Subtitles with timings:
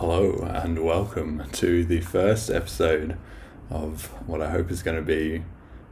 [0.00, 3.16] Hello and welcome to the first episode
[3.68, 5.42] of what I hope is going to be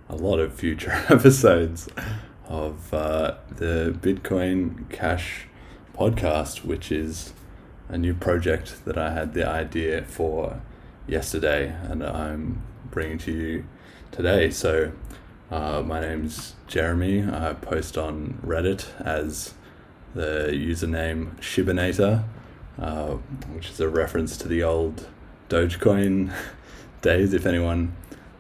[0.09, 1.88] a lot of future episodes
[2.46, 5.48] of uh, the Bitcoin Cash
[5.92, 7.32] podcast, which is
[7.88, 10.63] a new project that I had the idea for
[11.09, 12.63] yesterday and I'm
[12.93, 13.65] bringing to you
[14.13, 14.53] today.
[14.53, 14.93] So,
[15.51, 17.25] uh, my name's Jeremy.
[17.25, 19.55] I post on Reddit as
[20.15, 22.23] the username Shibanator,
[22.79, 23.15] uh,
[23.55, 25.06] which is a reference to the old
[25.48, 26.32] Dogecoin
[27.02, 27.95] days, if anyone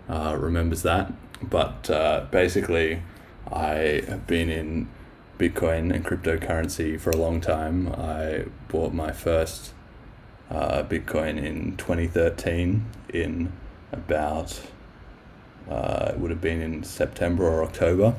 [0.08, 1.12] uh, remembers that.
[1.42, 3.02] But uh, basically,
[3.50, 4.88] I have been in
[5.38, 7.88] Bitcoin and cryptocurrency for a long time.
[7.88, 9.72] I bought my first
[10.50, 13.52] uh, Bitcoin in 2013 in
[13.92, 14.60] about,
[15.68, 18.14] uh, it would have been in September or October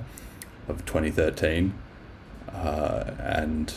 [0.67, 1.73] of 2013.
[2.53, 3.73] Uh, and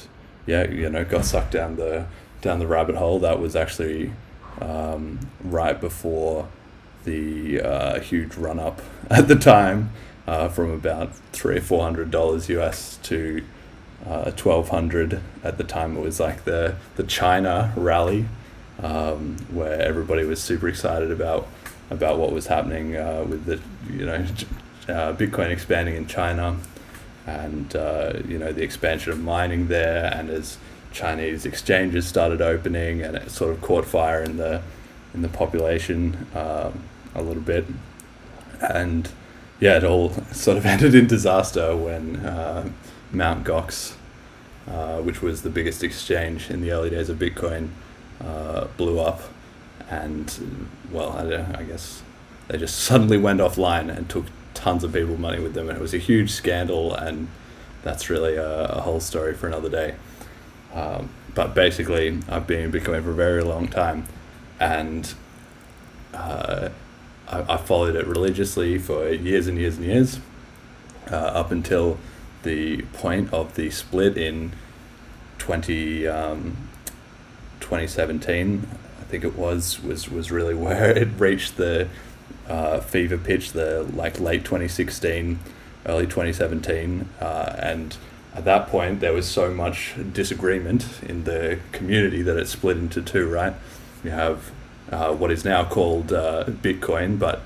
[0.47, 2.07] yeah, you know, got sucked down the
[2.41, 3.19] down the rabbit hole.
[3.19, 4.13] That was actually
[4.61, 6.49] um, right before
[7.05, 9.91] the uh, huge run up at the time
[10.27, 13.45] uh, from about three or four hundred dollars US to
[14.07, 15.97] uh, twelve hundred at the time.
[15.97, 18.27] It was like the the China rally
[18.83, 21.49] um, where everybody was super excited about
[21.91, 23.61] about what was happening uh, with the
[23.93, 24.25] you know
[24.89, 26.57] uh, Bitcoin expanding in China
[27.27, 30.59] and uh, you know the expansion of mining there and as
[30.93, 34.63] Chinese exchanges started opening and it sort of caught fire in the
[35.15, 37.67] in the population um, a little bit
[38.61, 39.11] and
[39.59, 42.69] yeah it all sort of ended in disaster when uh,
[43.13, 43.95] Mount Gox
[44.69, 47.71] uh, which was the biggest exchange in the early days of Bitcoin
[48.21, 49.23] uh, blew up
[49.89, 52.03] and well I, I guess
[52.49, 55.81] they just suddenly went offline and took tons of people money with them, and it
[55.81, 56.95] was a huge scandal.
[56.95, 57.29] And
[57.83, 59.95] that's really a, a whole story for another day.
[60.75, 64.07] Um, but basically, I've been in Bitcoin for a very long time,
[64.59, 65.13] and
[66.15, 66.71] uh,
[67.29, 70.21] I, I, followed it religiously for years and years and years,
[71.11, 71.99] uh, up until
[72.43, 74.53] the point of the split in
[75.39, 76.57] 20, um,
[77.61, 78.67] 2017.
[79.01, 81.89] I think it was was was really where it reached the
[82.49, 85.39] uh, fever pitch, the like late 2016,
[85.87, 87.97] early 2017, uh, and
[88.35, 93.03] at that point there was so much disagreement in the community that it split into
[93.03, 93.29] two.
[93.29, 93.55] Right,
[94.05, 94.51] you have
[94.91, 97.43] uh, what is now called uh, Bitcoin, but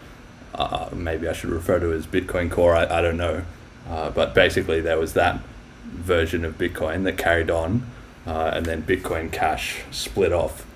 [0.54, 2.74] uh, maybe I should refer to it as Bitcoin Core.
[2.74, 3.44] I, I don't know,
[3.88, 5.40] uh, but basically there was that
[5.84, 7.86] version of Bitcoin that carried on,
[8.26, 10.66] and then Bitcoin Cash split off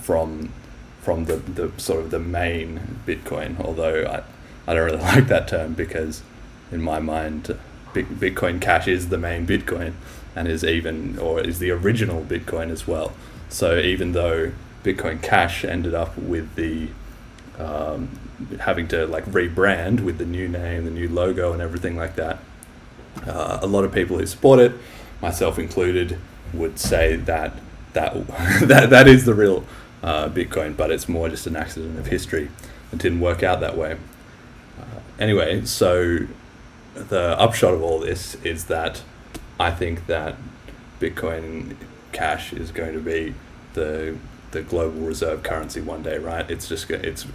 [0.00, 0.52] from
[1.08, 3.58] from the, the sort of the main Bitcoin.
[3.64, 6.22] Although I, I don't really like that term because
[6.70, 7.56] in my mind,
[7.94, 9.94] Bitcoin Cash is the main Bitcoin
[10.34, 13.12] and is even or is the original Bitcoin as well.
[13.48, 14.52] So even though
[14.84, 16.88] Bitcoin Cash ended up with the
[17.58, 18.18] um,
[18.60, 22.38] having to like rebrand with the new name, the new logo, and everything like that,
[23.26, 24.72] uh, a lot of people who support it,
[25.20, 26.18] myself included,
[26.52, 27.54] would say that
[27.94, 28.26] that
[28.62, 29.64] that that is the real
[30.02, 32.48] uh, Bitcoin, but it's more just an accident of history.
[32.92, 33.96] It didn't work out that way.
[34.78, 36.20] Uh, anyway, so
[37.08, 39.02] the upshot of all this is that
[39.58, 40.36] I think that
[41.00, 41.76] Bitcoin
[42.12, 43.34] Cash is going to be
[43.74, 44.16] the
[44.50, 46.50] the global reserve currency one day, right?
[46.50, 47.26] It's just it's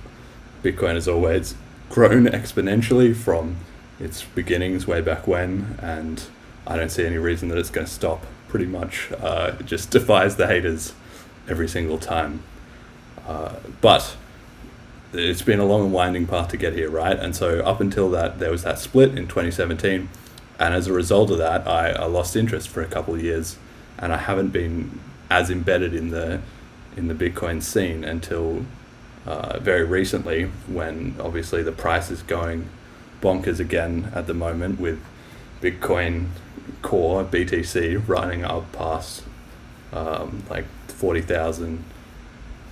[0.64, 1.56] Bitcoin has always
[1.90, 3.58] grown exponentially from
[4.00, 6.24] its beginnings way back when, and
[6.66, 8.26] I don't see any reason that it's going to stop.
[8.48, 10.94] Pretty much, uh, it just defies the haters
[11.48, 12.44] every single time.
[13.28, 14.16] Uh, but
[15.14, 17.18] it's been a long and winding path to get here, right?
[17.18, 20.10] And so up until that, there was that split in 2017,
[20.60, 23.58] and as a result of that, I, I lost interest for a couple of years,
[23.98, 26.42] and I haven't been as embedded in the
[26.96, 28.66] in the Bitcoin scene until
[29.26, 32.70] uh, very recently, when obviously the price is going
[33.22, 35.00] bonkers again at the moment with
[35.62, 36.28] Bitcoin
[36.82, 39.24] Core BTC running up past
[39.92, 41.84] um, like forty thousand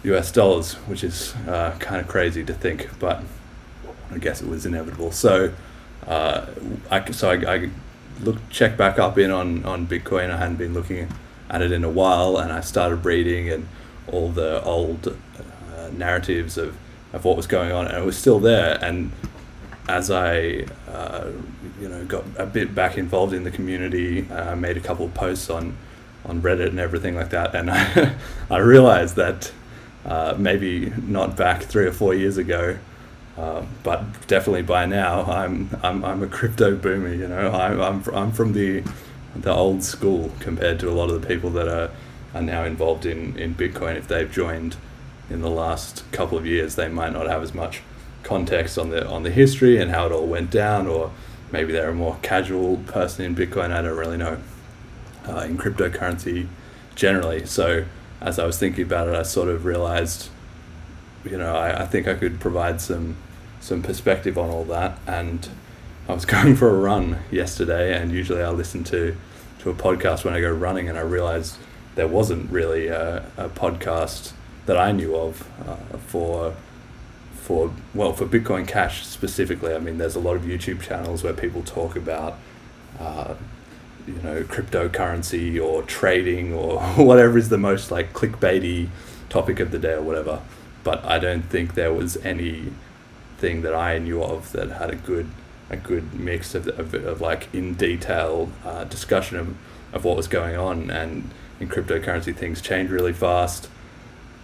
[0.04, 3.24] US dollars, which is uh, kind of crazy to think, but
[4.12, 5.12] I guess it was inevitable.
[5.12, 5.54] So,
[6.08, 6.48] uh,
[6.90, 7.70] I so I, I
[8.22, 10.32] looked checked back up in on on Bitcoin.
[10.32, 11.08] I hadn't been looking
[11.50, 13.68] at it in a while, and I started reading and
[14.08, 16.76] all the old uh, narratives of
[17.14, 18.84] of what was going on, and it was still there.
[18.84, 19.12] And
[19.88, 21.28] as I uh,
[21.80, 25.14] you know got a bit back involved in the community, I made a couple of
[25.14, 25.78] posts on
[26.26, 28.16] on Reddit and everything like that, and I
[28.50, 29.52] I realized that
[30.06, 32.78] uh, maybe not back three or four years ago,
[33.38, 37.14] uh, but definitely by now I'm I'm, I'm a crypto boomer.
[37.14, 38.84] You know, I'm I'm I'm from the
[39.36, 41.92] the old school compared to a lot of the people that are
[42.34, 44.78] are now involved in, in Bitcoin, if they've joined
[45.30, 47.82] in the last couple of years, they might not have as much
[48.24, 51.12] context on the on the history and how it all went down, or
[51.52, 53.72] maybe they're a more casual person in Bitcoin.
[53.72, 54.38] I don't really know.
[55.28, 56.48] Uh, in cryptocurrency
[56.96, 57.86] generally, so
[58.22, 60.30] as I was thinking about it, I sort of realized,
[61.26, 63.18] you know, I, I think I could provide some
[63.60, 64.98] some perspective on all that.
[65.06, 65.48] And
[66.08, 69.16] I was going for a run yesterday, and usually I listen to
[69.60, 71.58] to a podcast when I go running, and I realized
[71.96, 74.34] there wasn't really a, a podcast
[74.66, 76.56] that I knew of uh, for
[77.34, 79.74] for well for Bitcoin Cash specifically.
[79.74, 82.38] I mean, there's a lot of YouTube channels where people talk about.
[83.00, 83.34] Uh,
[84.08, 88.90] you know, cryptocurrency or trading or whatever is the most like clickbaity
[89.30, 90.42] topic of the day or whatever.
[90.84, 92.72] But I don't think there was any
[93.38, 95.30] thing that I knew of that had a good
[95.70, 99.56] a good mix of, of, of like in detail uh, discussion of,
[99.94, 100.92] of what was going on.
[100.92, 101.30] And
[101.62, 103.70] in cryptocurrency things change really fast.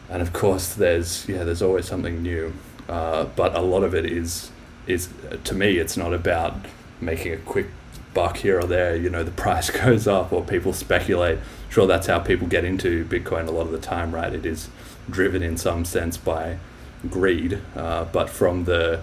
[0.09, 2.54] And of course there's yeah there's always something new.
[2.88, 4.51] Uh, but a lot of it is
[4.86, 5.09] is
[5.44, 6.56] to me it's not about
[7.01, 7.68] making a quick
[8.18, 11.38] buck here or there you know the price goes up or people speculate.
[11.69, 14.34] Sure that's how people get into bitcoin a lot of the time right?
[14.34, 14.69] It is
[15.08, 16.58] driven in some sense by
[17.12, 19.02] greed uh, but from the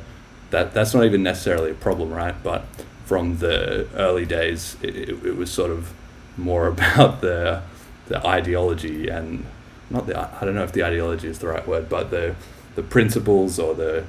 [0.50, 2.34] that that's not even necessarily a problem right?
[2.42, 2.64] But
[3.04, 5.94] from the early days it, it, it was sort of
[6.36, 7.62] more about the
[8.06, 9.46] the ideology and
[9.90, 12.34] not the I don't know if the ideology is the right word, but the
[12.74, 14.04] the principles or the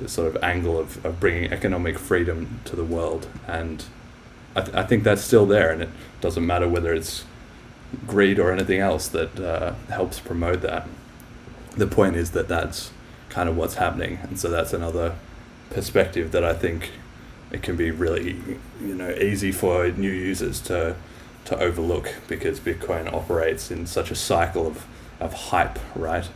[0.00, 3.28] the sort of angle of, of bringing economic freedom to the world.
[3.46, 3.84] And
[4.58, 5.90] I, th- I think that's still there and it
[6.20, 7.24] doesn't matter whether it's
[8.06, 10.86] greed or anything else that uh, helps promote that
[11.76, 12.90] the point is that that's
[13.28, 15.14] kind of what's happening and so that's another
[15.70, 16.90] perspective that I think
[17.50, 20.96] it can be really you know easy for new users to
[21.48, 24.86] to overlook because Bitcoin operates in such a cycle of,
[25.18, 26.26] of hype, right?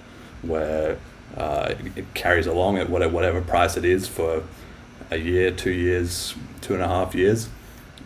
[0.41, 0.97] Where
[1.37, 4.43] uh, it, carries along at whatever price it is for
[5.11, 7.51] a year, two years, two and a half years.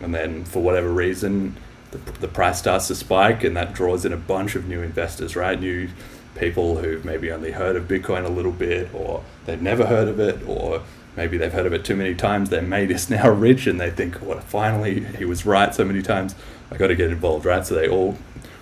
[0.01, 1.55] And then for whatever reason,
[1.91, 5.35] the, the price starts to spike and that draws in a bunch of new investors,
[5.35, 5.59] right?
[5.59, 5.89] New
[6.35, 10.19] people who've maybe only heard of Bitcoin a little bit or they've never heard of
[10.19, 10.83] it or
[11.15, 12.49] maybe they've heard of it too many times.
[12.49, 16.01] Their mate is now rich and they think, well, finally he was right so many
[16.01, 16.35] times.
[16.71, 17.65] I got to get involved, right?
[17.65, 18.17] So they all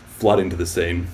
[0.07, 1.07] flood into the scene.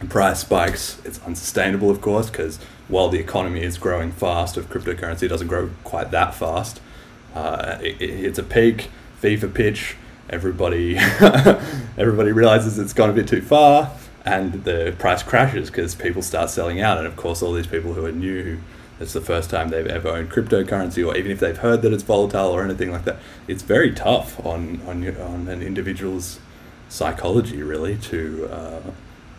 [0.00, 1.00] The Price spikes.
[1.06, 2.58] It's unsustainable, of course, because
[2.88, 6.80] while the economy is growing fast of cryptocurrency, doesn't grow quite that fast.
[7.34, 8.90] Uh, it, it hits a peak,
[9.26, 9.96] fever pitch.
[10.30, 10.96] Everybody,
[11.98, 13.90] everybody realizes it's gone a bit too far,
[14.24, 16.98] and the price crashes because people start selling out.
[16.98, 18.60] And of course, all these people who are new
[19.00, 22.04] it's the first time they've ever owned cryptocurrency, or even if they've heard that it's
[22.04, 23.16] volatile or anything like that,
[23.48, 26.38] it's very tough on on on an individual's
[26.88, 28.80] psychology really to uh,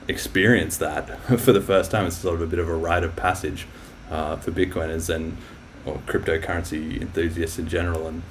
[0.09, 2.05] experience that for the first time.
[2.05, 3.65] It's sort of a bit of a rite of passage
[4.11, 5.37] uh, for Bitcoiners and
[5.85, 8.21] or cryptocurrency enthusiasts in general, and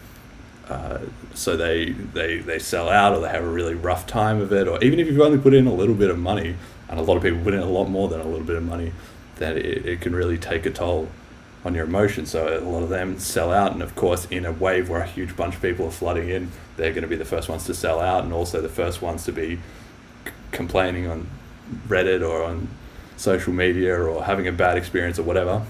[0.68, 0.98] uh,
[1.34, 4.66] so they, they they sell out or they have a really rough time of it,
[4.66, 6.56] or even if you've only put in a little bit of money,
[6.88, 8.64] and a lot of people put in a lot more than a little bit of
[8.64, 8.92] money
[9.36, 11.08] that it, it can really take a toll
[11.64, 12.30] on your emotions.
[12.30, 15.06] So a lot of them sell out, and of course, in a wave where a
[15.06, 17.74] huge bunch of people are flooding in, they're going to be the first ones to
[17.74, 21.26] sell out, and also the first ones to be c- complaining on
[21.88, 22.68] Reddit or on
[23.16, 25.62] social media or having a bad experience or whatever.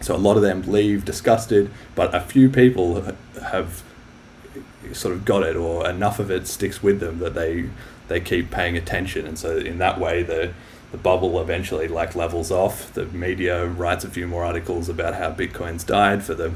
[0.00, 3.02] So a lot of them leave disgusted, but a few people
[3.42, 3.82] have
[4.94, 7.70] sort of got it, or enough of it sticks with them that they
[8.08, 10.52] they keep paying attention, and so in that way the
[10.92, 12.92] the bubble eventually like levels off.
[12.94, 16.52] The media writes a few more articles about how Bitcoin's died for the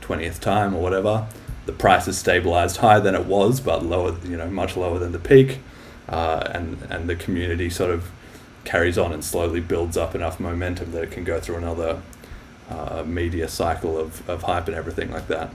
[0.00, 1.26] twentieth time or whatever.
[1.66, 5.12] The price is stabilized higher than it was, but lower, you know, much lower than
[5.12, 5.60] the peak,
[6.08, 8.10] uh, and and the community sort of
[8.64, 12.02] carries on and slowly builds up enough momentum that it can go through another
[12.68, 15.50] uh, media cycle of, of hype and everything like that.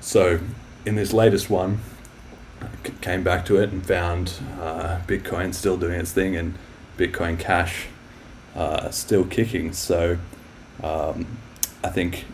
[0.00, 0.40] So,
[0.86, 1.80] in this latest one,
[2.62, 2.68] I
[3.02, 6.54] came back to it and found uh, Bitcoin still doing its thing and
[6.96, 7.86] Bitcoin Cash
[8.54, 9.72] uh, still kicking.
[9.72, 10.16] So
[10.82, 11.26] um,
[11.82, 12.24] I think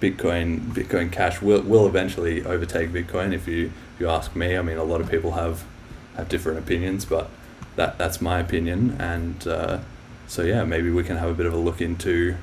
[0.00, 3.32] Bitcoin Bitcoin Cash will, will eventually overtake Bitcoin.
[3.34, 5.64] If you if you ask me, I mean a lot of people have
[6.16, 7.28] have different opinions, but
[7.76, 8.96] that that's my opinion.
[8.98, 9.80] And uh,
[10.26, 12.36] so yeah, maybe we can have a bit of a look into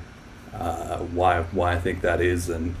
[0.54, 2.76] uh, why why I think that is and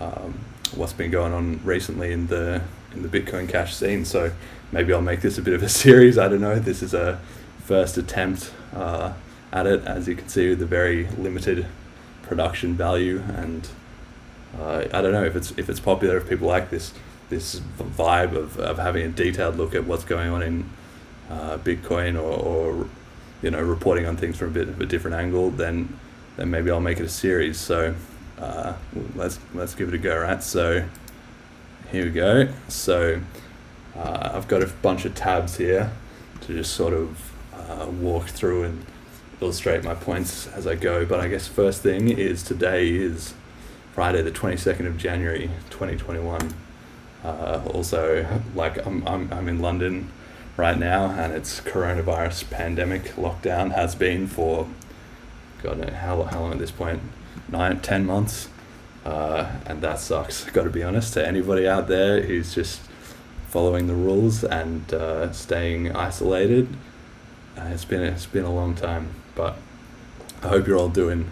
[0.00, 0.38] um,
[0.76, 2.62] what's been going on recently in the
[2.94, 4.04] in the Bitcoin Cash scene.
[4.04, 4.32] So
[4.72, 6.18] maybe I'll make this a bit of a series.
[6.18, 6.58] I don't know.
[6.58, 7.20] This is a
[7.64, 9.12] first attempt uh,
[9.52, 11.66] at it, as you can see, with the very limited
[12.22, 13.22] production value.
[13.36, 13.68] And
[14.58, 16.92] uh, I don't know if it's if it's popular, if people like this
[17.30, 20.70] this vibe of, of having a detailed look at what's going on in
[21.30, 22.88] uh, Bitcoin or, or
[23.42, 25.98] you know reporting on things from a bit of a different angle, then
[26.36, 27.58] then maybe I'll make it a series.
[27.58, 27.94] So
[28.38, 28.74] uh,
[29.14, 30.42] let's let's give it a go, right?
[30.42, 30.84] So
[31.90, 32.48] here we go.
[32.68, 33.20] So
[33.96, 35.90] uh, I've got a bunch of tabs here
[36.42, 38.84] to just sort of uh, walk through and
[39.40, 41.04] illustrate my points as I go.
[41.04, 43.34] But I guess first thing is today is
[43.94, 46.54] Friday, the 22nd of January, 2021.
[47.24, 50.10] Uh, also, like I'm, I'm, I'm in London
[50.56, 54.68] right now, and it's coronavirus pandemic lockdown has been for
[55.64, 57.00] God know how, how long at this point
[57.54, 58.48] nine ten months,
[59.04, 60.44] uh, and that sucks.
[60.56, 62.80] Got to be honest to anybody out there who's just
[63.48, 66.68] following the rules and uh, staying isolated.
[67.56, 69.56] Uh, it's been it's been a long time, but
[70.42, 71.30] I hope you're all doing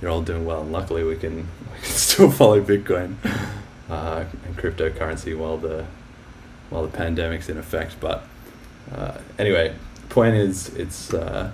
[0.00, 0.62] you're all doing well.
[0.62, 1.36] And luckily, we can
[1.72, 3.16] we can still follow Bitcoin
[3.90, 5.84] uh, and cryptocurrency while the
[6.70, 7.96] while the pandemic's in effect.
[8.00, 8.24] But
[8.90, 9.74] uh, anyway,
[10.08, 11.52] point is it's uh,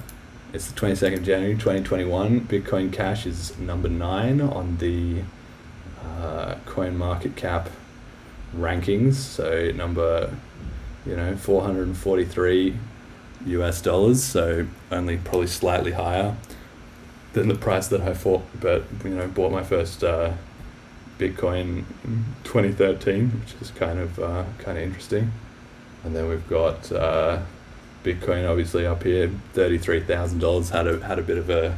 [0.54, 2.42] it's the twenty second of January twenty twenty one.
[2.42, 5.23] Bitcoin Cash is number nine on the
[6.02, 7.68] uh, Coin Market Cap
[8.56, 9.14] rankings.
[9.14, 10.34] So number
[11.04, 12.76] you know four hundred and forty three
[13.46, 14.23] US dollars.
[14.23, 16.37] So only probably slightly higher
[17.34, 20.34] than the price that I thought, but you know, bought my first uh,
[21.18, 25.32] Bitcoin in 2013, which is kind of uh, kind of interesting.
[26.04, 27.40] And then we've got uh,
[28.04, 30.70] Bitcoin obviously up here, thirty three thousand dollars.
[30.70, 31.76] Had a had a bit of a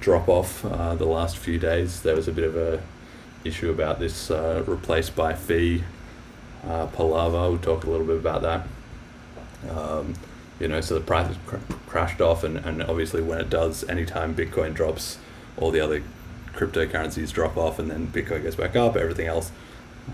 [0.00, 2.02] drop off uh, the last few days.
[2.02, 2.82] There was a bit of a
[3.44, 5.84] issue about this uh, replaced by fee
[6.66, 7.48] uh, palaver.
[7.48, 8.66] We'll talk a little bit about that.
[9.70, 10.14] Um,
[10.60, 11.56] you know, so the price cr-
[11.86, 15.18] crashed off, and, and obviously when it does, anytime Bitcoin drops,
[15.56, 16.02] all the other
[16.54, 19.52] cryptocurrencies drop off, and then Bitcoin goes back up, everything else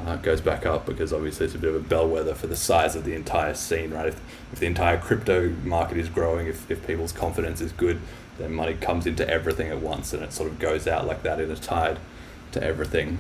[0.01, 2.97] uh, goes back up because obviously it's a bit of a bellwether for the size
[2.97, 4.09] of the entire scene, right?
[4.09, 4.21] If,
[4.53, 8.01] if the entire crypto market is growing, if, if people's confidence is good,
[8.39, 11.41] then money comes into everything at once and it sort of goes out like that
[11.41, 11.99] in a tide
[12.53, 13.19] to everything.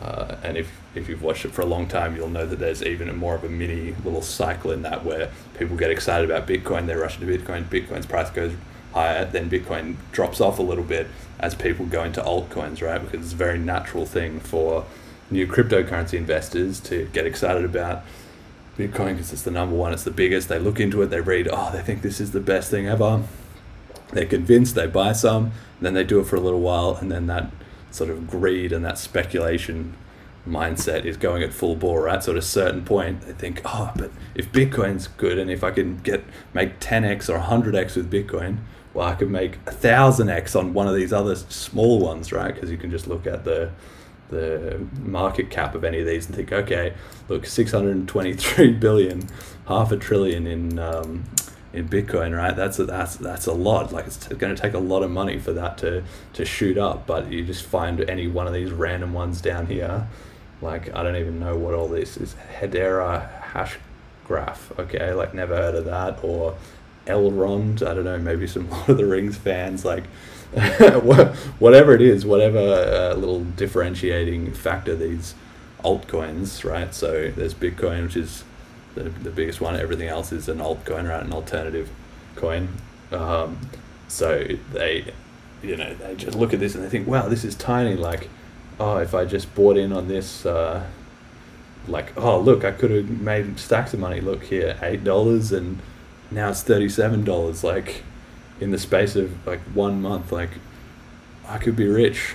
[0.00, 2.82] Uh, and if, if you've watched it for a long time, you'll know that there's
[2.82, 6.86] even more of a mini little cycle in that where people get excited about Bitcoin,
[6.86, 8.52] they rush into Bitcoin, Bitcoin's price goes
[8.94, 11.06] higher, then Bitcoin drops off a little bit
[11.38, 13.00] as people go into altcoins, right?
[13.02, 14.84] Because it's a very natural thing for
[15.30, 18.02] new cryptocurrency investors to get excited about
[18.76, 20.48] Bitcoin because it's the number one, it's the biggest.
[20.48, 23.22] They look into it, they read, oh, they think this is the best thing ever.
[24.12, 27.26] They're convinced, they buy some, then they do it for a little while, and then
[27.28, 27.50] that
[27.90, 29.96] sort of greed and that speculation
[30.48, 33.92] mindset is going at full bore right so at a certain point they think oh
[33.94, 38.56] but if bitcoin's good and if i can get make 10x or 100x with bitcoin
[38.94, 42.78] well i could make 1000x on one of these other small ones right because you
[42.78, 43.70] can just look at the
[44.30, 46.94] the market cap of any of these and think okay
[47.28, 49.28] look 623 billion
[49.66, 51.24] half a trillion in um,
[51.72, 52.54] in Bitcoin, right?
[52.54, 53.92] That's a, that's that's a lot.
[53.92, 56.02] Like it's going to take a lot of money for that to
[56.34, 57.06] to shoot up.
[57.06, 60.08] But you just find any one of these random ones down here,
[60.60, 62.34] like I don't even know what all this is.
[62.58, 63.76] Hedera hash
[64.26, 64.72] graph.
[64.78, 66.22] Okay, like never heard of that.
[66.24, 66.56] Or
[67.06, 67.86] Elrond.
[67.86, 68.18] I don't know.
[68.18, 69.84] Maybe some Lord of the Rings fans.
[69.84, 70.04] Like
[71.58, 75.34] whatever it is, whatever uh, little differentiating factor these
[75.84, 76.92] altcoins, right?
[76.94, 78.44] So there's Bitcoin, which is
[78.94, 79.76] the, the biggest one.
[79.76, 81.22] Everything else is an altcoin, right?
[81.22, 81.88] An alternative
[82.36, 82.68] coin.
[83.12, 83.58] Um,
[84.08, 85.12] so they,
[85.62, 87.94] you know, they just look at this and they think, wow, this is tiny.
[87.94, 88.28] Like,
[88.78, 90.84] oh, if I just bought in on this, uh,
[91.86, 94.20] like, oh, look, I could have made stacks of money.
[94.20, 95.80] Look here, eight dollars, and
[96.30, 97.64] now it's thirty-seven dollars.
[97.64, 98.04] Like,
[98.60, 100.50] in the space of like one month, like,
[101.48, 102.34] I could be rich.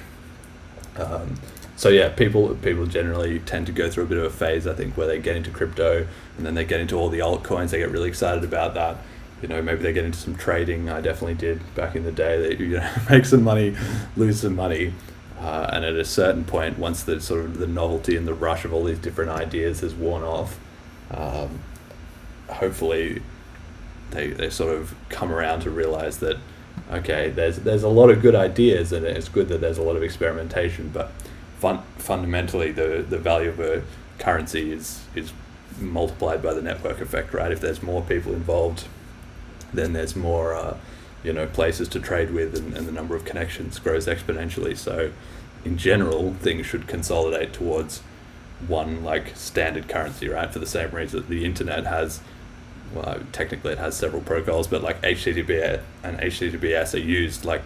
[0.98, 1.38] Um,
[1.78, 4.74] so yeah, people people generally tend to go through a bit of a phase, I
[4.74, 7.72] think, where they get into crypto and then they get into all the altcoins.
[7.72, 8.98] They get really excited about that.
[9.42, 10.90] You know, maybe they get into some trading.
[10.90, 12.42] I definitely did back in the day.
[12.42, 13.76] That you know, make some money,
[14.16, 14.94] lose some money,
[15.40, 18.64] uh, and at a certain point, once the sort of the novelty and the rush
[18.64, 20.60] of all these different ideas has worn off,
[21.12, 21.60] um,
[22.48, 23.22] hopefully,
[24.16, 26.38] they they sort of come around to realize that
[26.92, 29.96] okay, there's there's a lot of good ideas, and it's good that there's a lot
[29.96, 31.12] of experimentation, but
[31.60, 33.84] fun, fundamentally the, the value of a
[34.20, 35.32] currency is is
[35.80, 37.52] multiplied by the network effect, right?
[37.52, 38.86] If there's more people involved,
[39.74, 40.78] then there's more uh,
[41.24, 44.78] you know places to trade with, and, and the number of connections grows exponentially.
[44.78, 45.12] So,
[45.64, 48.02] in general, things should consolidate towards
[48.68, 50.52] one like standard currency, right?
[50.52, 52.22] For the same reason that the internet has.
[52.96, 57.64] Well, technically, it has several protocols, but like HTTP and HTTPS are used like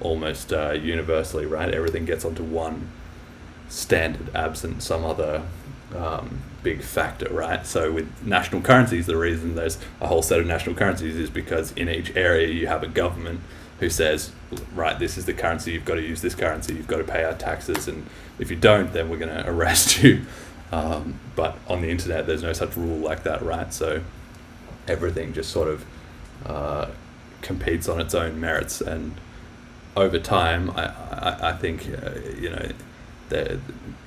[0.00, 1.72] almost uh, universally, right?
[1.72, 2.88] Everything gets onto one
[3.68, 5.42] standard absent some other
[5.96, 7.66] um, big factor, right?
[7.66, 11.72] So with national currencies, the reason there's a whole set of national currencies is because
[11.72, 13.40] in each area you have a government
[13.80, 14.32] who says,
[14.74, 17.24] right, this is the currency, you've got to use this currency, you've got to pay
[17.24, 18.06] our taxes, and
[18.38, 20.24] if you don't, then we're going to arrest you.
[20.70, 23.72] Um, but on the internet, there's no such rule like that, right?
[23.74, 24.02] So
[24.88, 25.84] everything just sort of
[26.46, 26.86] uh,
[27.40, 29.14] competes on its own merits, and
[29.96, 32.68] over time, I, I, I think, uh, you know,
[33.28, 33.58] that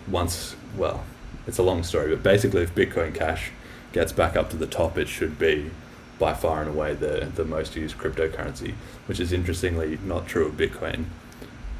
[0.08, 1.03] once, well,
[1.48, 3.51] it's a long story, but basically, if Bitcoin Cash
[3.94, 5.72] gets back up to the top, it should be
[6.17, 8.74] by far and away the, the most used cryptocurrency,
[9.05, 11.05] which is interestingly not true of Bitcoin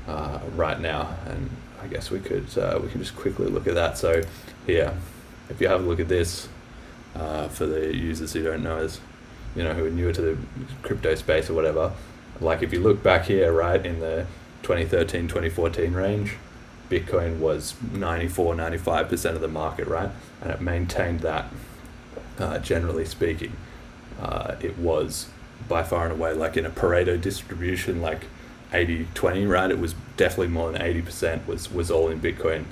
[0.08, 1.16] uh, right now.
[1.26, 1.50] And
[1.82, 3.98] I guess we could uh, we can just quickly look at that.
[3.98, 4.24] So
[4.66, 4.94] here,
[5.50, 6.48] if you have a look at this,
[7.16, 9.00] uh, for the users who don't know us,
[9.56, 10.38] you know who are newer to the
[10.84, 11.94] crypto space or whatever,
[12.42, 14.26] like if you look back here, right in the
[14.64, 16.36] 2013 2014 range,
[16.90, 20.10] Bitcoin was 94 95% of the market, right?
[20.42, 21.46] And it maintained that,
[22.38, 23.54] uh, generally speaking
[24.20, 25.28] uh, it was
[25.68, 28.26] by far and away like in a Pareto distribution, like
[28.74, 29.72] 80 20, right?
[29.72, 32.66] It was definitely more than 80% was, was all in Bitcoin.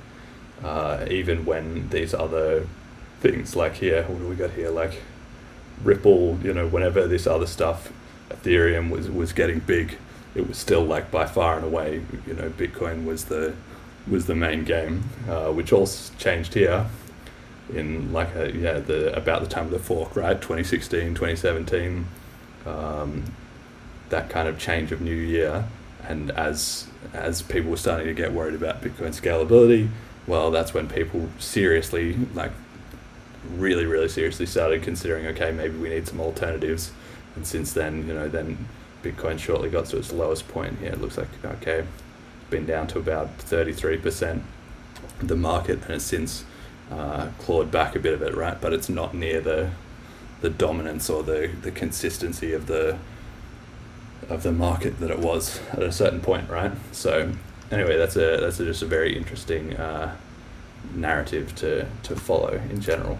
[0.63, 2.67] Uh, even when these other
[3.23, 4.69] things like here, what do we got here?
[4.69, 5.01] Like
[5.83, 7.91] Ripple, you know, whenever this other stuff,
[8.29, 9.97] Ethereum was, was getting big,
[10.35, 13.55] it was still like by far and away, you know, Bitcoin was the
[14.05, 16.85] was the main game, uh, which also changed here
[17.73, 22.05] in like a, yeah the about the time of the fork right 2016 2017
[22.65, 23.23] um,
[24.09, 25.63] that kind of change of new year
[26.07, 29.87] and as as people were starting to get worried about bitcoin scalability
[30.27, 32.51] well that's when people seriously like
[33.55, 36.91] really really seriously started considering okay maybe we need some alternatives
[37.35, 38.67] and since then you know then
[39.03, 42.87] bitcoin shortly got to its lowest point here it looks like okay it's been down
[42.87, 44.41] to about 33%
[45.21, 46.45] the market and it's since
[46.91, 48.59] uh, clawed back a bit of it, right?
[48.59, 49.71] But it's not near the
[50.41, 52.97] the dominance or the, the consistency of the
[54.29, 56.71] of the market that it was at a certain point, right?
[56.91, 57.31] So
[57.71, 60.15] anyway, that's a that's a, just a very interesting uh,
[60.93, 63.19] narrative to to follow in general.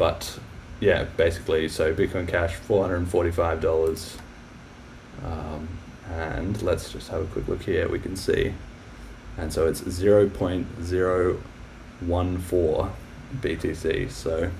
[0.00, 0.38] But
[0.80, 4.16] yeah, basically, so Bitcoin Cash four hundred and forty five dollars.
[5.22, 5.68] Um,
[6.10, 7.86] and let's just have a quick look here.
[7.86, 8.54] We can see,
[9.36, 11.42] and so it's zero point zero
[12.00, 12.90] one four
[13.42, 14.10] BTC.
[14.10, 14.50] So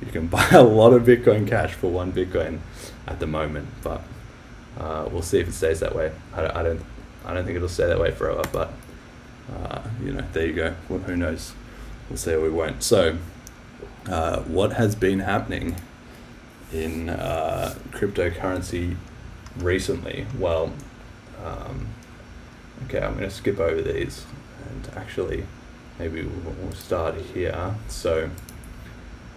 [0.00, 2.58] you can buy a lot of Bitcoin Cash for one Bitcoin
[3.06, 4.02] at the moment, but
[4.80, 6.10] uh, we'll see if it stays that way.
[6.34, 6.82] I don't, I don't,
[7.24, 8.72] I don't think it'll stay that way forever, but
[9.54, 10.74] uh, you know, there you go.
[10.88, 11.54] Well, who knows?
[12.10, 12.82] We'll see or we won't.
[12.82, 13.16] So,
[14.08, 15.76] uh, what has been happening
[16.72, 18.96] in uh, cryptocurrency
[19.58, 20.26] recently?
[20.38, 20.72] Well,
[21.44, 21.88] um,
[22.84, 24.24] okay, I'm going to skip over these
[24.68, 25.44] and actually
[25.98, 27.74] maybe we'll, we'll start here.
[27.88, 28.30] So,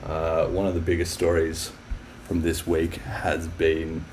[0.06, 1.72] uh, one of the biggest stories
[2.28, 4.04] from this week has been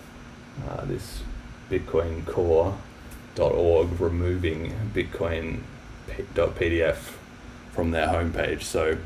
[0.68, 1.22] uh, this
[1.70, 6.96] Bitcoin Core.org removing Bitcoin.pdf
[7.72, 8.62] from their homepage.
[8.62, 8.98] So,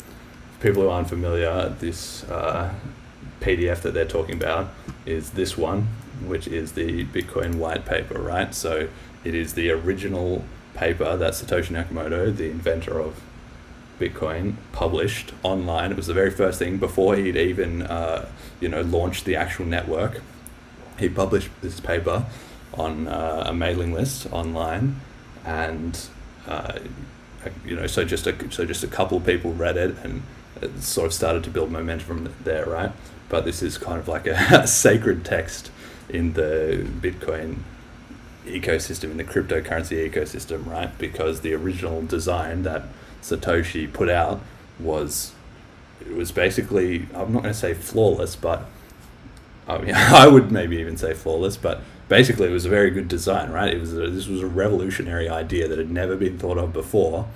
[0.62, 2.72] people who aren't familiar, this uh,
[3.40, 4.70] PDF that they're talking about
[5.04, 5.88] is this one,
[6.24, 8.54] which is the Bitcoin white paper, right?
[8.54, 8.88] So,
[9.24, 10.44] it is the original
[10.74, 13.20] paper that Satoshi Nakamoto, the inventor of
[13.98, 15.90] Bitcoin published online.
[15.90, 18.28] It was the very first thing before he'd even uh,
[18.60, 20.20] you know launched the actual network.
[20.98, 22.26] He published this paper
[22.74, 25.00] on uh, a mailing list online,
[25.44, 25.98] and
[26.48, 26.78] uh,
[27.64, 30.22] you know so just a so just a couple people read it and
[30.60, 32.92] it sort of started to build momentum there, right?
[33.28, 35.70] But this is kind of like a, a sacred text
[36.08, 37.58] in the Bitcoin
[38.46, 40.96] ecosystem in the cryptocurrency ecosystem, right?
[40.98, 42.84] Because the original design that
[43.22, 44.40] Satoshi put out
[44.78, 45.32] was
[46.00, 48.66] it was basically I'm not going to say flawless, but
[49.68, 53.08] I mean I would maybe even say flawless, but basically it was a very good
[53.08, 53.72] design, right?
[53.72, 57.26] It was a, this was a revolutionary idea that had never been thought of before,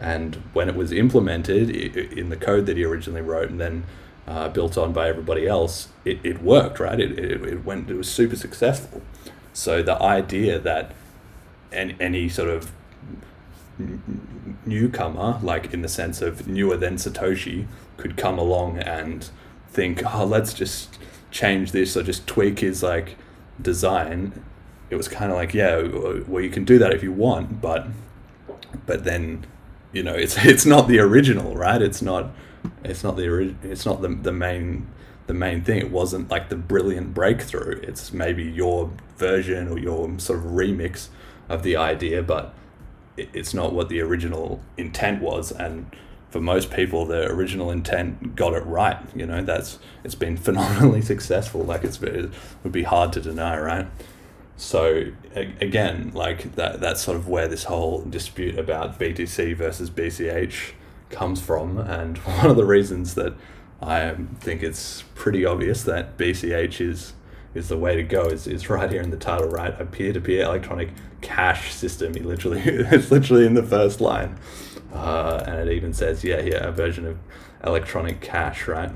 [0.00, 3.84] and when it was implemented in the code that he originally wrote and then
[4.26, 6.98] uh, built on by everybody else, it, it worked, right?
[6.98, 9.02] It, it, it went it was super successful.
[9.52, 10.92] So the idea that
[11.72, 12.72] any, any sort of
[14.66, 19.28] newcomer, like in the sense of newer than Satoshi, could come along and
[19.68, 20.98] think, oh, let's just
[21.30, 23.16] change this or just tweak his like
[23.60, 24.44] design.
[24.90, 25.82] It was kind of like, yeah,
[26.26, 27.86] well, you can do that if you want, but
[28.86, 29.46] but then,
[29.94, 31.80] you know, it's it's not the original, right?
[31.80, 32.32] It's not
[32.82, 34.88] it's not the it's not the the main
[35.26, 35.78] the main thing.
[35.78, 37.80] It wasn't like the brilliant breakthrough.
[37.82, 41.08] It's maybe your version or your sort of remix
[41.48, 42.54] of the idea, but
[43.16, 45.86] it's not what the original intent was and
[46.34, 48.98] for most people, the original intent got it right.
[49.14, 51.62] You know, that's it's been phenomenally successful.
[51.62, 52.32] Like it's it
[52.64, 53.86] would be hard to deny, right?
[54.56, 60.72] So again, like that that's sort of where this whole dispute about BTC versus BCH
[61.10, 63.34] comes from, and one of the reasons that
[63.82, 67.14] I think it's pretty obvious that BCH is
[67.54, 69.80] is the way to go is, is right here in the title, right?
[69.80, 70.90] A peer to peer electronic
[71.20, 72.14] cash system.
[72.14, 74.38] He literally it's literally in the first line.
[74.92, 77.18] Uh, and it even says, yeah, yeah, a version of
[77.64, 78.92] electronic cash, right?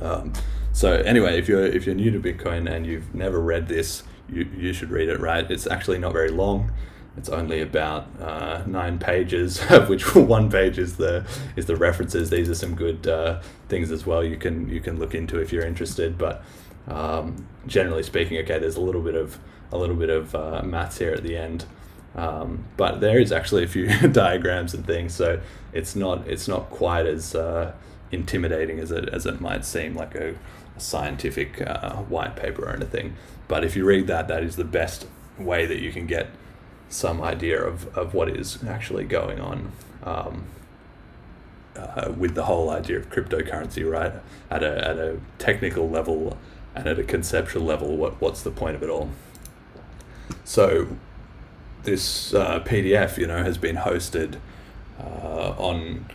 [0.00, 0.32] Um,
[0.72, 4.48] so anyway, if you're if you're new to Bitcoin and you've never read this, you,
[4.56, 5.48] you should read it, right?
[5.50, 6.72] It's actually not very long.
[7.16, 12.30] It's only about uh, nine pages, of which one page is the is the references.
[12.30, 14.24] These are some good uh, things as well.
[14.24, 16.16] You can you can look into if you're interested.
[16.16, 16.42] But
[16.86, 19.38] um, generally speaking, okay, there's a little bit of
[19.72, 21.64] a little bit of uh, maths here at the end,
[22.14, 25.14] um, but there is actually a few diagrams and things.
[25.14, 25.40] So
[25.72, 27.72] it's not it's not quite as uh,
[28.12, 30.36] intimidating as it as it might seem, like a,
[30.76, 33.16] a scientific uh, white paper or anything.
[33.48, 35.06] But if you read that, that is the best
[35.38, 36.28] way that you can get
[36.88, 39.72] some idea of, of what is actually going on
[40.04, 40.44] um,
[41.76, 44.12] uh, with the whole idea of cryptocurrency, right?
[44.50, 46.36] At a, at a technical level
[46.74, 49.10] and at a conceptual level, what, what's the point of it all?
[50.44, 50.88] So,
[51.84, 54.38] this uh, PDF, you know, has been hosted
[54.98, 56.06] uh, on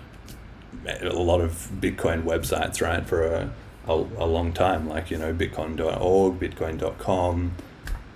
[0.85, 3.53] a lot of Bitcoin websites, right, for a
[3.87, 7.55] a, a long time, like, you know, bitcoin.org, bitcoin.com,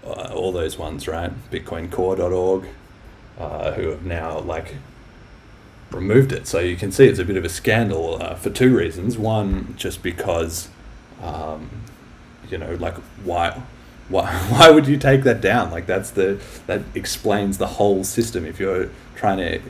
[0.06, 1.32] uh, all those ones, right?
[1.52, 2.66] Bitcoincore.org,
[3.40, 4.76] uh, who have now, like,
[5.92, 6.48] removed it.
[6.48, 9.18] So you can see it's a bit of a scandal uh, for two reasons.
[9.18, 10.70] One, just because,
[11.22, 11.70] um,
[12.50, 13.62] you know, like, why
[14.10, 18.46] why why would you take that down like that's the that explains the whole system
[18.46, 19.62] if you're trying to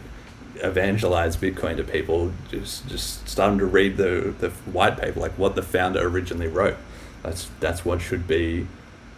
[0.64, 5.56] evangelize Bitcoin to people, just just starting to read the the white paper, like what
[5.56, 6.78] the founder originally wrote.
[7.24, 8.68] That's that's what should be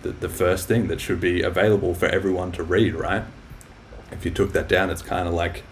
[0.02, 3.24] the, the first thing that should be available for everyone to read, right?
[4.12, 5.64] If you took that down, it's kind of like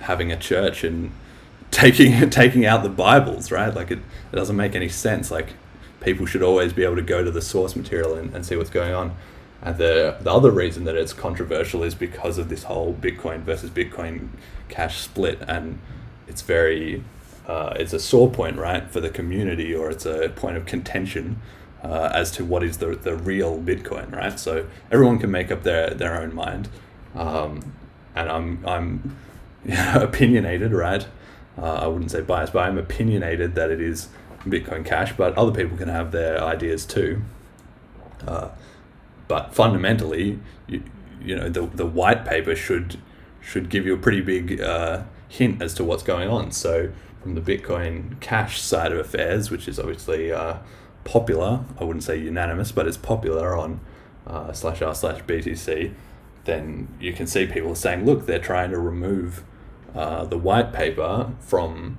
[0.00, 1.12] having a church and
[1.70, 3.74] taking taking out the Bibles, right?
[3.74, 3.98] Like it,
[4.32, 5.30] it doesn't make any sense.
[5.30, 5.54] Like
[6.00, 8.70] people should always be able to go to the source material and, and see what's
[8.70, 9.16] going on.
[9.64, 13.70] And the the other reason that it's controversial is because of this whole Bitcoin versus
[13.70, 14.28] Bitcoin
[14.68, 15.78] cash split, and
[16.28, 17.02] it's very
[17.46, 21.40] uh, it's a sore point, right, for the community, or it's a point of contention
[21.82, 24.38] uh, as to what is the the real Bitcoin, right?
[24.38, 26.68] So everyone can make up their their own mind,
[27.14, 27.72] um,
[28.14, 29.16] and I'm I'm
[29.94, 31.06] opinionated, right?
[31.56, 34.08] Uh, I wouldn't say biased, but I'm opinionated that it is
[34.44, 37.22] Bitcoin Cash, but other people can have their ideas too.
[38.26, 38.48] Uh,
[39.28, 40.82] but fundamentally, you,
[41.22, 42.98] you know, the, the white paper should
[43.40, 46.50] should give you a pretty big uh, hint as to what's going on.
[46.50, 46.90] So,
[47.22, 50.58] from the Bitcoin Cash side of affairs, which is obviously uh,
[51.04, 53.80] popular, I wouldn't say unanimous, but it's popular on
[54.26, 55.92] uh, slash r slash BTC,
[56.44, 59.44] then you can see people saying, look, they're trying to remove
[59.94, 61.98] uh, the white paper from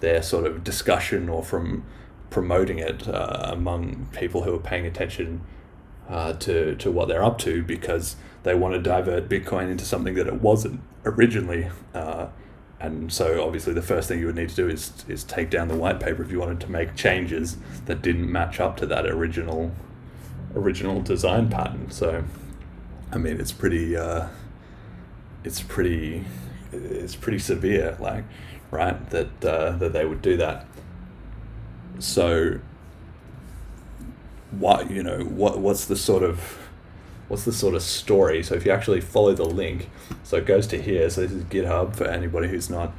[0.00, 1.84] their sort of discussion or from
[2.30, 5.40] promoting it uh, among people who are paying attention
[6.10, 10.14] uh, to, to what they're up to because they want to divert Bitcoin into something
[10.14, 11.70] that it wasn't originally.
[11.94, 12.26] Uh,
[12.80, 15.68] and so obviously the first thing you would need to do is is take down
[15.68, 19.06] the white paper if you wanted to make changes that didn't match up to that
[19.06, 19.70] original
[20.54, 21.90] original design pattern.
[21.90, 22.24] So
[23.12, 24.28] I mean it's pretty uh,
[25.44, 26.24] it's pretty
[26.72, 28.24] it's pretty severe like
[28.70, 30.66] right that uh, that they would do that.
[31.98, 32.60] So
[34.50, 36.58] what you know what what's the sort of
[37.28, 38.42] what's the sort of story?
[38.42, 39.88] So if you actually follow the link,
[40.24, 41.08] so it goes to here.
[41.10, 42.92] So this is GitHub for anybody who's not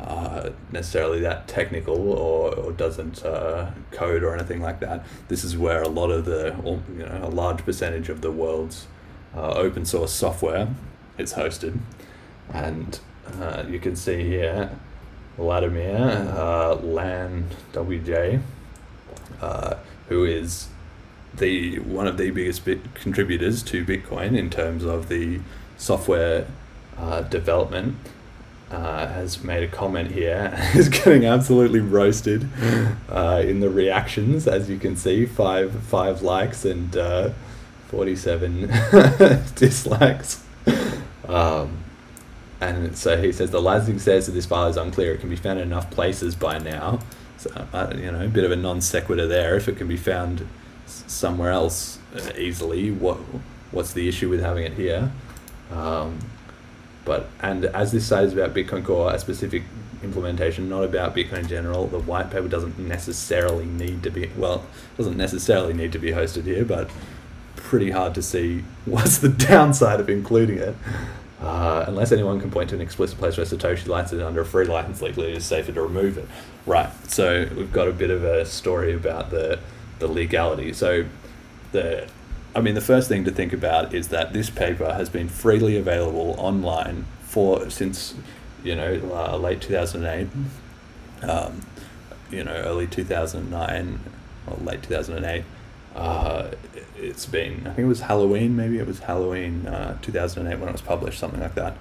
[0.00, 5.06] uh, necessarily that technical or, or doesn't uh, code or anything like that.
[5.28, 8.88] This is where a lot of the, you know, a large percentage of the world's
[9.34, 10.68] uh, open source software
[11.16, 11.78] is hosted.
[12.52, 12.98] And
[13.40, 14.70] uh, you can see here
[15.38, 18.42] Wladimir uh, Lan WJ,
[19.40, 19.76] uh,
[20.08, 20.68] who is
[21.38, 25.40] the one of the biggest bit contributors to Bitcoin in terms of the
[25.76, 26.46] software
[26.98, 27.96] uh, development.
[28.68, 32.48] Uh, has made a comment here is getting absolutely roasted
[33.08, 37.30] uh, in the reactions as you can see five five likes and uh,
[37.88, 38.62] 47
[39.54, 40.42] dislikes.
[41.28, 41.78] Um,
[42.60, 45.12] and so he says the licensing says that this file is unclear.
[45.12, 47.00] It can be found in enough places by now.
[47.38, 49.96] So uh, you know a bit of a non sequitur there if it can be
[49.96, 50.46] found
[51.06, 52.90] somewhere else uh, easily.
[52.90, 53.18] What
[53.70, 55.10] what's the issue with having it here?
[55.70, 56.18] Um,
[57.04, 59.62] but and as this site is about Bitcoin Core, a specific
[60.02, 61.86] implementation, not about Bitcoin in general.
[61.86, 64.64] The white paper doesn't necessarily need to be well,
[64.96, 66.90] doesn't necessarily need to be hosted here, but
[67.56, 70.74] pretty hard to see what's the downside of including it.
[71.40, 74.44] Uh, unless anyone can point to an explicit place where Satoshi licensed it under a
[74.44, 76.26] free license legally, it's safer to remove it.
[76.64, 76.88] Right.
[77.08, 79.58] So we've got a bit of a story about the
[79.98, 80.72] the legality.
[80.72, 81.06] So
[81.72, 82.08] the
[82.54, 85.76] I mean, the first thing to think about is that this paper has been freely
[85.76, 88.14] available online for since
[88.64, 90.28] you know uh, late two thousand eight,
[91.22, 91.60] um,
[92.30, 94.00] you know early two thousand nine,
[94.46, 95.44] or late two thousand and eight.
[95.94, 96.50] Uh,
[96.96, 100.54] it's been I think it was Halloween maybe it was Halloween uh, two thousand and
[100.54, 101.76] eight when it was published something like that.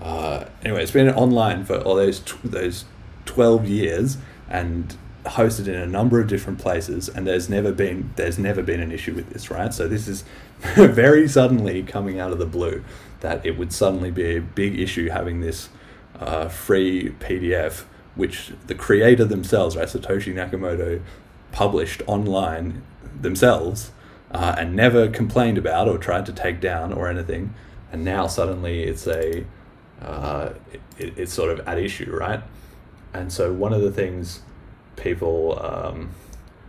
[0.00, 2.86] Uh, anyway, it's been online for all those tw- those
[3.24, 4.16] twelve years
[4.48, 4.96] and
[5.28, 8.92] hosted in a number of different places and there's never been there's never been an
[8.92, 9.72] issue with this right?
[9.72, 10.24] So this is
[10.74, 12.84] very suddenly coming out of the blue
[13.20, 15.68] that it would suddenly be a big issue having this
[16.18, 21.00] uh, free pdf which the creator themselves right satoshi nakamoto
[21.52, 22.82] published online
[23.20, 23.92] themselves
[24.30, 27.54] uh, and never complained about or tried to take down or anything.
[27.92, 29.44] And now suddenly it's a
[30.02, 30.50] uh,
[30.98, 32.42] it, it's sort of at issue right?
[33.12, 34.42] And so one of the things
[35.02, 35.58] people.
[35.60, 36.10] Um,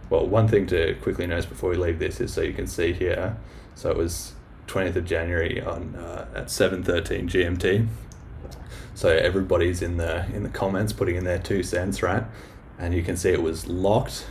[0.10, 2.94] well, one thing to quickly notice before we leave this is so you can see
[2.94, 3.38] here.
[3.76, 4.34] So it was
[4.68, 7.88] 20th of January on uh, at 7:13 GMT.
[8.94, 12.24] So everybody's in the in the comments putting in their two cents, right?
[12.78, 14.28] And you can see it was locked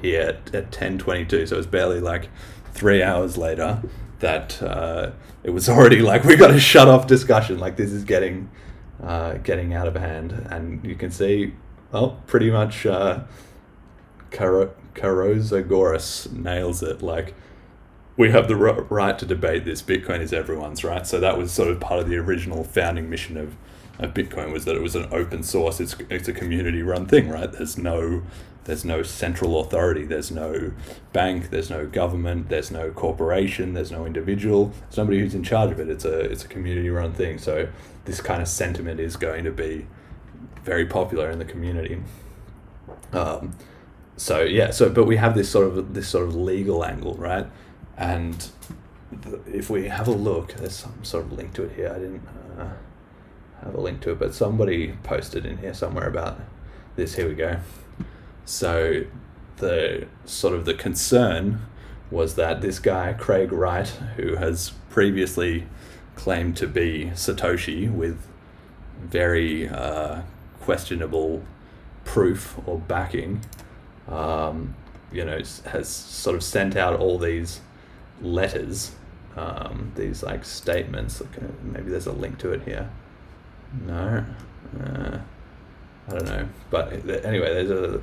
[0.00, 1.48] here at, at 10:22.
[1.48, 2.28] So it was barely like
[2.72, 3.82] three hours later
[4.20, 7.58] that uh, it was already like we got to shut off discussion.
[7.58, 8.50] Like this is getting
[9.02, 11.54] uh, getting out of hand, and you can see
[11.92, 13.20] well, pretty much uh,
[14.30, 17.02] Karo- Carosagoras nails it.
[17.02, 17.34] Like,
[18.16, 19.82] we have the right to debate this.
[19.82, 21.06] Bitcoin is everyone's, right?
[21.06, 23.56] So that was sort of part of the original founding mission of,
[23.98, 25.80] of Bitcoin was that it was an open source.
[25.80, 27.50] It's it's a community run thing, right?
[27.50, 28.22] There's no
[28.64, 30.04] there's no central authority.
[30.04, 30.72] There's no
[31.12, 31.50] bank.
[31.50, 32.48] There's no government.
[32.48, 33.74] There's no corporation.
[33.74, 34.72] There's no individual.
[34.90, 35.88] Somebody who's in charge of it.
[35.88, 37.38] It's a it's a community run thing.
[37.38, 37.68] So
[38.04, 39.86] this kind of sentiment is going to be
[40.64, 42.02] very popular in the community.
[43.12, 43.56] Um,
[44.16, 47.46] so yeah, so but we have this sort of this sort of legal angle, right?
[47.96, 48.48] And
[49.46, 51.92] if we have a look, there's some sort of link to it here.
[51.94, 52.26] I didn't
[52.58, 52.72] uh,
[53.64, 56.40] have a link to it, but somebody posted in here somewhere about
[56.96, 57.14] this.
[57.14, 57.58] Here we go.
[58.44, 59.04] So
[59.56, 61.62] the sort of the concern
[62.10, 65.66] was that this guy Craig Wright, who has previously
[66.14, 68.26] claimed to be Satoshi with
[69.00, 70.22] very uh,
[70.62, 71.42] questionable
[72.04, 73.40] proof or backing,
[74.08, 74.74] um,
[75.12, 77.60] you know, has sort of sent out all these
[78.20, 78.92] letters,
[79.36, 81.20] um, these like statements.
[81.20, 82.88] Okay, maybe there's a link to it here.
[83.86, 84.24] No,
[84.80, 85.18] uh,
[86.08, 86.48] I don't know.
[86.70, 86.92] But
[87.24, 88.02] anyway, there's a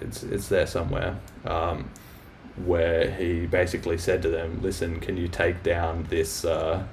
[0.00, 1.18] it's it's there somewhere.
[1.44, 1.90] Um,
[2.64, 6.84] where he basically said to them, "Listen, can you take down this uh,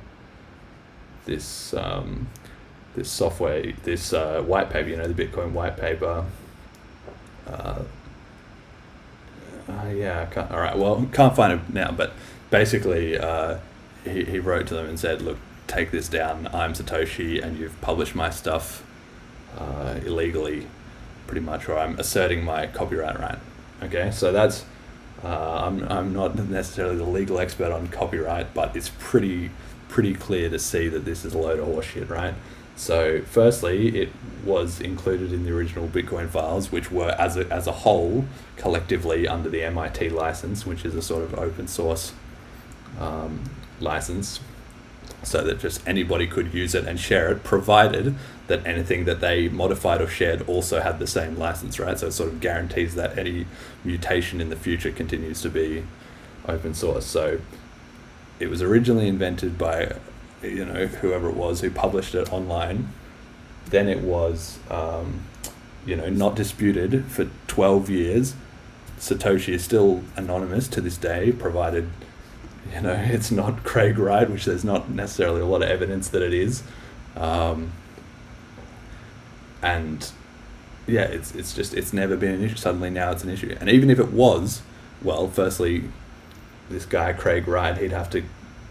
[1.25, 2.29] this um,
[2.95, 6.25] this software, this uh, white paper, you know, the Bitcoin white paper.
[7.47, 7.83] Uh,
[9.67, 10.77] uh, yeah, all right.
[10.77, 12.13] Well, can't find it now, but
[12.49, 13.57] basically, uh,
[14.03, 16.47] he, he wrote to them and said, "Look, take this down.
[16.53, 18.83] I'm Satoshi, and you've published my stuff
[19.57, 20.67] uh, illegally,
[21.27, 23.39] pretty much, or I'm asserting my copyright right."
[23.83, 24.65] Okay, so that's.
[25.23, 29.49] Uh, I'm, I'm not necessarily the legal expert on copyright, but it's pretty
[29.87, 32.33] pretty clear to see that this is a load of horseshit, right?
[32.75, 34.09] So, firstly, it
[34.43, 38.25] was included in the original Bitcoin files, which were as a, as a whole
[38.57, 42.13] collectively under the MIT license, which is a sort of open source
[42.99, 43.43] um,
[43.79, 44.39] license,
[45.23, 48.15] so that just anybody could use it and share it, provided
[48.47, 51.97] that anything that they modified or shared also had the same license, right?
[51.97, 53.47] So it sort of guarantees that any
[53.83, 55.83] mutation in the future continues to be
[56.47, 57.05] open source.
[57.05, 57.39] So
[58.39, 59.95] it was originally invented by
[60.41, 62.89] you know whoever it was who published it online.
[63.67, 65.21] Then it was, um,
[65.85, 68.35] you know, not disputed for twelve years.
[68.99, 71.89] Satoshi is still anonymous to this day, provided
[72.73, 76.21] you know it's not Craig Wright, which there's not necessarily a lot of evidence that
[76.21, 76.63] it is.
[77.15, 77.71] Um,
[79.61, 80.11] and
[80.87, 82.55] yeah, it's it's just it's never been an issue.
[82.55, 84.61] Suddenly now it's an issue, and even if it was,
[85.01, 85.85] well, firstly,
[86.69, 88.23] this guy Craig Wright, he'd have to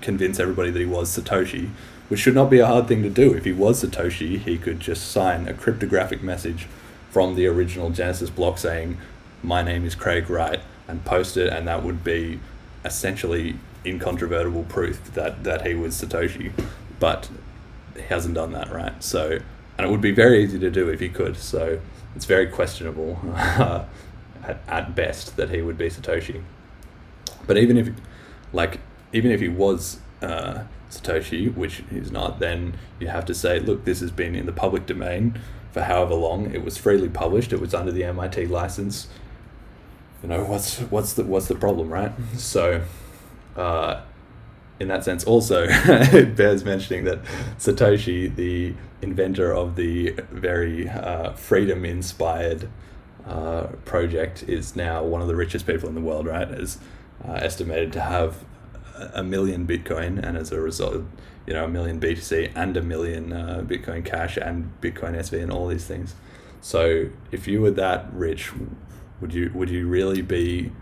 [0.04, 1.70] convince everybody that he was Satoshi,
[2.08, 3.34] which should not be a hard thing to do.
[3.34, 6.66] If he was Satoshi, he could just sign a cryptographic message
[7.10, 8.98] from the original Genesis block saying,
[9.42, 12.40] My name is Craig Wright, and post it, and that would be
[12.84, 16.52] essentially incontrovertible proof that, that he was Satoshi.
[17.00, 17.30] But
[17.96, 19.02] he hasn't done that, right?
[19.02, 19.40] So
[19.76, 21.36] and it would be very easy to do if he could.
[21.36, 21.80] So
[22.14, 23.88] it's very questionable at,
[24.68, 26.42] at best that he would be Satoshi.
[27.46, 27.90] But even if,
[28.52, 28.80] like,
[29.14, 33.84] even if he was uh, Satoshi, which he's not, then you have to say, look,
[33.84, 35.38] this has been in the public domain
[35.70, 36.52] for however long.
[36.52, 37.52] It was freely published.
[37.52, 39.06] It was under the MIT license.
[40.22, 42.12] You know what's what's the what's the problem, right?
[42.36, 42.82] So,
[43.56, 44.00] uh,
[44.80, 47.22] in that sense, also it bears mentioning that
[47.58, 52.68] Satoshi, the inventor of the very uh, freedom-inspired
[53.26, 56.26] uh, project, is now one of the richest people in the world.
[56.26, 56.78] Right, is
[57.26, 58.44] uh, estimated to have
[59.14, 61.02] a million Bitcoin, and as a result,
[61.46, 65.52] you know, a million BTC and a million uh, Bitcoin Cash and Bitcoin SV and
[65.52, 66.14] all these things.
[66.60, 68.52] So, if you were that rich,
[69.20, 70.72] would you would you really be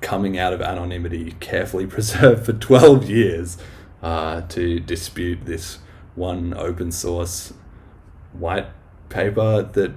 [0.00, 3.58] coming out of anonymity, carefully preserved for twelve years,
[4.02, 5.78] uh, to dispute this
[6.14, 7.52] one open source
[8.32, 8.66] white
[9.08, 9.92] paper that,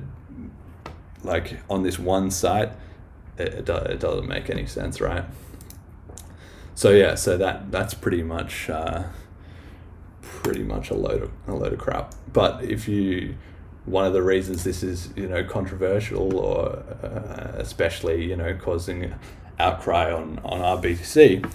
[1.24, 2.72] like, on this one site,
[3.38, 5.24] it, it doesn't make any sense, right?
[6.76, 9.04] So yeah, so that that's pretty much uh,
[10.22, 12.14] pretty much a load of a load of crap.
[12.32, 13.36] But if you
[13.86, 19.14] one of the reasons this is you know controversial or uh, especially you know causing
[19.60, 21.50] outcry on on RBTC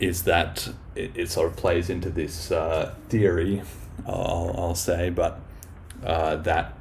[0.00, 3.62] is that it, it sort of plays into this uh, theory
[4.06, 5.40] I'll, I'll say but
[6.04, 6.76] uh, that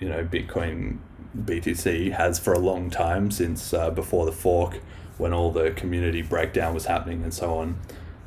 [0.00, 0.98] you know Bitcoin
[1.38, 4.80] BTC has for a long time since uh, before the fork
[5.20, 7.78] when all the community breakdown was happening and so on,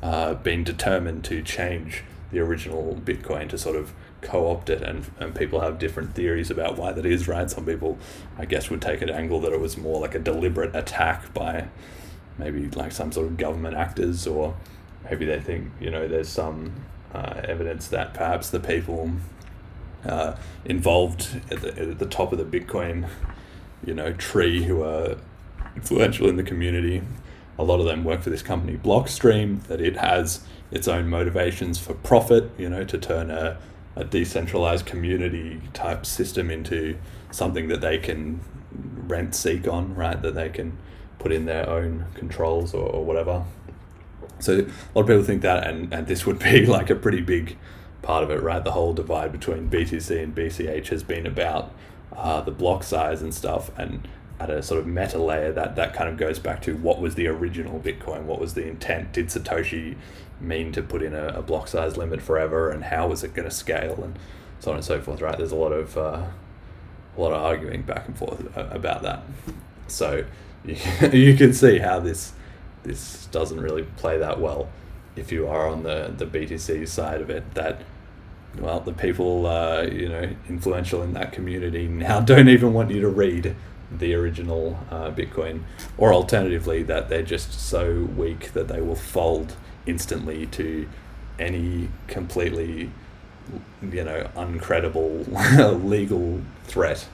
[0.02, 5.34] uh, been determined to change the original Bitcoin to sort of co-opt it and, and
[5.34, 7.50] people have different theories about why that is right?
[7.50, 7.98] Some people
[8.38, 11.68] i guess would take an angle that it was more like a deliberate attack by
[12.38, 14.56] maybe like some sort of government actors or
[15.04, 16.72] maybe they think you know there's some
[17.14, 19.10] uh, evidence that perhaps the people
[20.04, 23.08] uh, involved at the, at the top of the bitcoin
[23.84, 25.16] you know tree who are
[25.76, 27.02] influential in the community.
[27.58, 31.78] A lot of them work for this company, Blockstream, that it has its own motivations
[31.78, 33.58] for profit, you know, to turn a,
[33.94, 36.98] a decentralized community type system into
[37.30, 38.40] something that they can
[39.06, 40.20] rent seek on, right?
[40.20, 40.76] That they can
[41.18, 43.44] put in their own controls or, or whatever.
[44.40, 47.20] So a lot of people think that, and, and this would be like a pretty
[47.20, 47.56] big
[48.02, 48.62] part of it, right?
[48.62, 51.72] The whole divide between BTC and BCH has been about
[52.12, 54.06] uh, the block size and stuff, and
[54.40, 57.14] at a sort of meta layer that that kind of goes back to what was
[57.14, 58.24] the original bitcoin?
[58.24, 59.12] What was the intent?
[59.12, 59.96] Did satoshi
[60.40, 62.70] mean to put in a, a block size limit forever?
[62.70, 64.02] And how was it going to scale?
[64.02, 64.18] And
[64.60, 65.36] so on and so forth right?
[65.36, 66.24] There's a lot of uh,
[67.16, 69.22] a lot of arguing back and forth about that.
[69.86, 70.24] So
[70.64, 70.76] you,
[71.12, 72.32] you can see how this
[72.82, 74.68] this doesn't really play that well
[75.16, 77.82] if you are on the the BTC side of it that
[78.58, 83.00] well the people uh, you know influential in that community now don't even want you
[83.00, 83.54] to read
[83.98, 85.62] the original uh, Bitcoin,
[85.98, 90.88] or alternatively, that they're just so weak that they will fold instantly to
[91.38, 92.90] any completely,
[93.82, 97.06] you know, uncredible legal threat.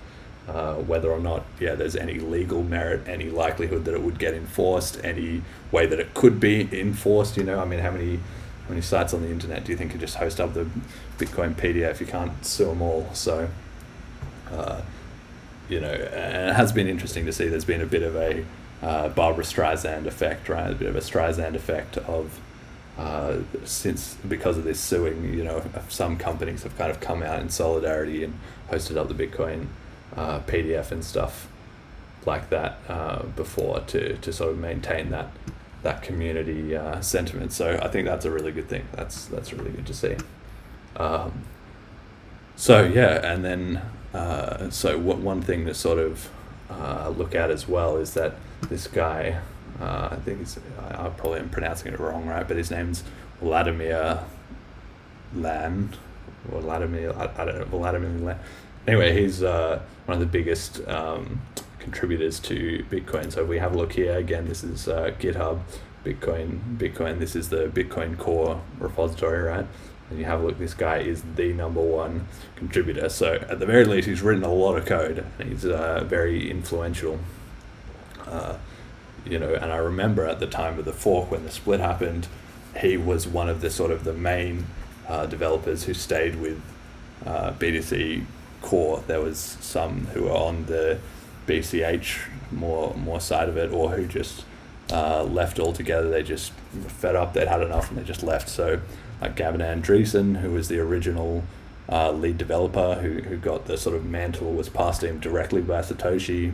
[0.48, 4.34] Uh, whether or not, yeah, there's any legal merit, any likelihood that it would get
[4.34, 7.36] enforced, any way that it could be enforced.
[7.36, 9.90] You know, I mean, how many how many sites on the internet do you think
[9.90, 10.66] could just host up the
[11.18, 12.00] Bitcoin PDF?
[12.00, 13.08] You can't sue them all.
[13.12, 13.48] So,
[14.50, 14.82] uh,
[15.70, 17.48] you know, and it has been interesting to see.
[17.48, 18.44] There's been a bit of a
[18.82, 20.70] uh, Barbra Streisand effect, right?
[20.70, 22.40] A bit of a Streisand effect of
[22.98, 25.32] uh, since because of this suing.
[25.32, 28.38] You know, some companies have kind of come out in solidarity and
[28.70, 29.68] hosted up the Bitcoin
[30.16, 31.48] uh, PDF and stuff
[32.26, 35.28] like that uh, before to to sort of maintain that
[35.82, 37.52] that community uh, sentiment.
[37.52, 38.86] So I think that's a really good thing.
[38.92, 40.16] That's that's really good to see.
[40.96, 41.44] Um,
[42.56, 43.80] so yeah, and then
[44.14, 46.28] uh, so what one thing to sort of
[46.70, 48.34] uh, look at as well is that
[48.68, 49.40] this guy,
[49.80, 52.46] uh, I think it's, I, I probably am pronouncing it wrong, right?
[52.46, 53.04] But his name's
[53.40, 54.20] Wladimir
[55.34, 55.94] Laan,
[56.50, 58.38] or Wladimir, I, I don't know, Wladimir Laan.
[58.86, 61.42] Anyway, he's uh, one of the biggest um,
[61.78, 63.32] contributors to Bitcoin.
[63.32, 65.60] So if we have a look here again, this is uh, GitHub,
[66.04, 67.18] Bitcoin, Bitcoin.
[67.18, 69.66] This is the Bitcoin Core repository, right?
[70.10, 73.08] And you have a look, this guy is the number one contributor.
[73.08, 75.24] So at the very least, he's written a lot of code.
[75.42, 77.20] He's uh, very influential.
[78.26, 78.56] Uh,
[79.24, 82.26] you know, and I remember at the time of the fork when the split happened,
[82.78, 84.66] he was one of the sort of the main
[85.08, 86.60] uh, developers who stayed with
[87.24, 88.24] uh, BTC
[88.62, 89.02] Core.
[89.06, 90.98] There was some who were on the
[91.46, 92.18] BCH
[92.52, 94.44] more more side of it, or who just
[94.90, 96.10] uh, left altogether.
[96.10, 96.52] They just
[96.88, 97.32] fed up.
[97.32, 98.48] They'd had enough, and they just left.
[98.48, 98.80] So
[99.20, 101.44] like Gavin Andresen, who was the original
[101.88, 105.60] uh, lead developer who, who got the sort of mantle was passed to him directly
[105.60, 106.52] by Satoshi,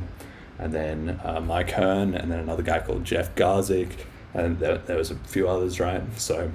[0.58, 3.90] and then uh, Mike Hearn, and then another guy called Jeff Garzik,
[4.32, 6.02] and there, there was a few others, right?
[6.18, 6.50] So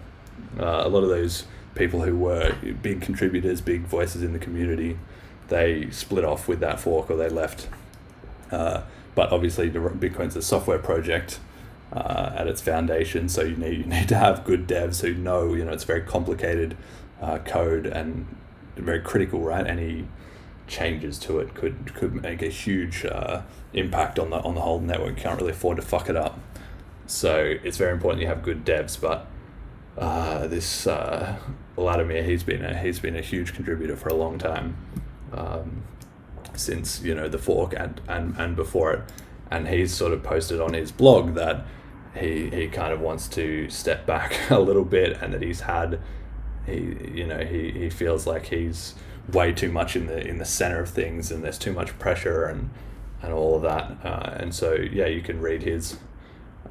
[0.60, 1.46] uh, a lot of those
[1.76, 4.98] people who were big contributors, big voices in the community,
[5.48, 7.68] they split off with that fork or they left.
[8.52, 8.82] Uh,
[9.16, 11.40] but obviously, Bitcoin's a software project
[11.94, 15.54] uh, at its foundation, so you need you need to have good devs who know
[15.54, 16.78] you know it's very complicated
[17.22, 18.26] uh, code and
[18.76, 19.68] very critical, right?
[19.68, 20.08] Any
[20.68, 23.42] changes to it could could make a huge uh,
[23.74, 25.18] impact on the on the whole network.
[25.18, 26.40] You can't really afford to fuck it up.
[27.08, 29.28] So it's very important you have good devs, but
[29.98, 31.38] uh, this uh,
[31.76, 34.78] Wladimir, he's been a he's been a huge contributor for a long time,
[35.34, 35.84] um,
[36.56, 39.02] since you know the fork and, and and before it,
[39.50, 41.66] and he's sort of posted on his blog that
[42.16, 46.00] he he kind of wants to step back a little bit and that he's had
[46.66, 48.96] he you know he, he feels like he's
[49.32, 52.46] way too much in the in the center of things and there's too much pressure
[52.46, 52.70] and
[53.22, 53.98] and all of that.
[54.04, 55.98] Uh, and so yeah you can read his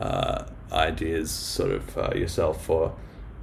[0.00, 2.94] uh, ideas sort of uh, yourself for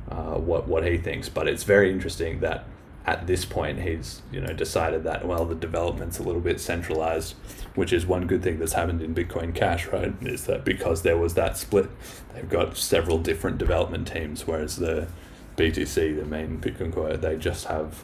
[0.09, 1.29] uh, what what he thinks.
[1.29, 2.65] But it's very interesting that
[3.07, 7.33] at this point he's you know decided that well the development's a little bit centralized
[7.73, 11.17] which is one good thing that's happened in bitcoin cash right is that because there
[11.17, 11.89] was that split
[12.33, 15.07] they've got several different development teams whereas the
[15.55, 18.03] btc the main bitcoin core they just have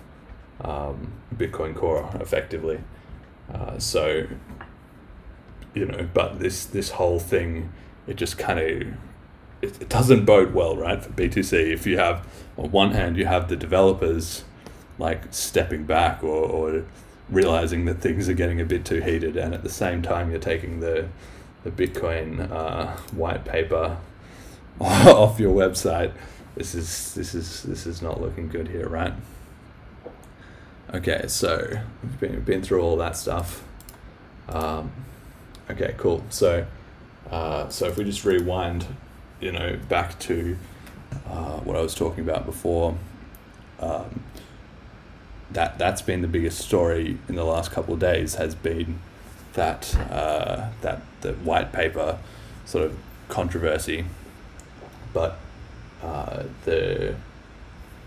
[0.62, 2.80] um, bitcoin core effectively.
[3.54, 4.26] Uh, so
[5.74, 7.72] you know but this this whole thing
[8.08, 8.66] it just kind of
[9.62, 12.28] it, it doesn't bode well right for btc if you have
[12.58, 14.44] on one hand you have the developers
[15.04, 16.86] like stepping back or, or
[17.30, 20.40] realizing that things are getting a bit too heated and at the same time you're
[20.40, 21.08] taking the
[21.64, 23.98] the Bitcoin uh, white paper
[24.80, 26.14] off your website
[26.56, 29.14] this is this is this is not looking good here right?
[30.94, 33.64] Okay so we've been, been through all that stuff.
[34.48, 34.92] Um,
[35.70, 36.24] okay cool.
[36.30, 36.66] So
[37.30, 38.88] uh, so if we just rewind
[39.42, 40.58] you know back to
[41.28, 42.96] uh, what I was talking about before
[43.80, 44.24] um,
[45.52, 49.00] that that's been the biggest story in the last couple of days has been
[49.54, 52.18] that uh, that the white paper
[52.66, 52.98] sort of
[53.30, 54.06] controversy,
[55.14, 55.38] but
[56.02, 57.16] uh, the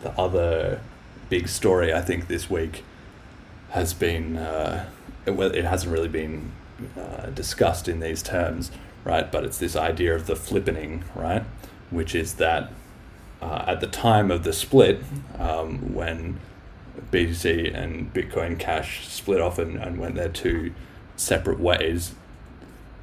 [0.02, 0.80] the other
[1.28, 2.84] big story I think this week
[3.70, 4.88] has been uh,
[5.24, 6.52] it, it hasn't really been
[6.98, 8.70] uh, discussed in these terms,
[9.04, 9.30] right?
[9.30, 11.44] But it's this idea of the flippening, right?
[11.90, 12.70] Which is that
[13.40, 15.02] uh, at the time of the split,
[15.38, 16.40] um, when
[17.10, 20.72] BTC and Bitcoin Cash split off and, and went their two
[21.16, 22.14] separate ways.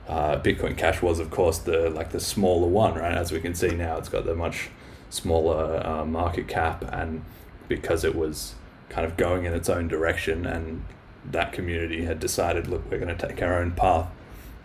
[0.08, 3.14] Uh, Bitcoin Cash was, of course, the like the smaller one, right?
[3.14, 4.70] As we can see now, it's got the much
[5.10, 7.24] smaller uh, market cap, and
[7.68, 8.56] because it was
[8.90, 10.84] kind of going in its own direction, and
[11.26, 14.10] that community had decided, look, we're going to take our own path.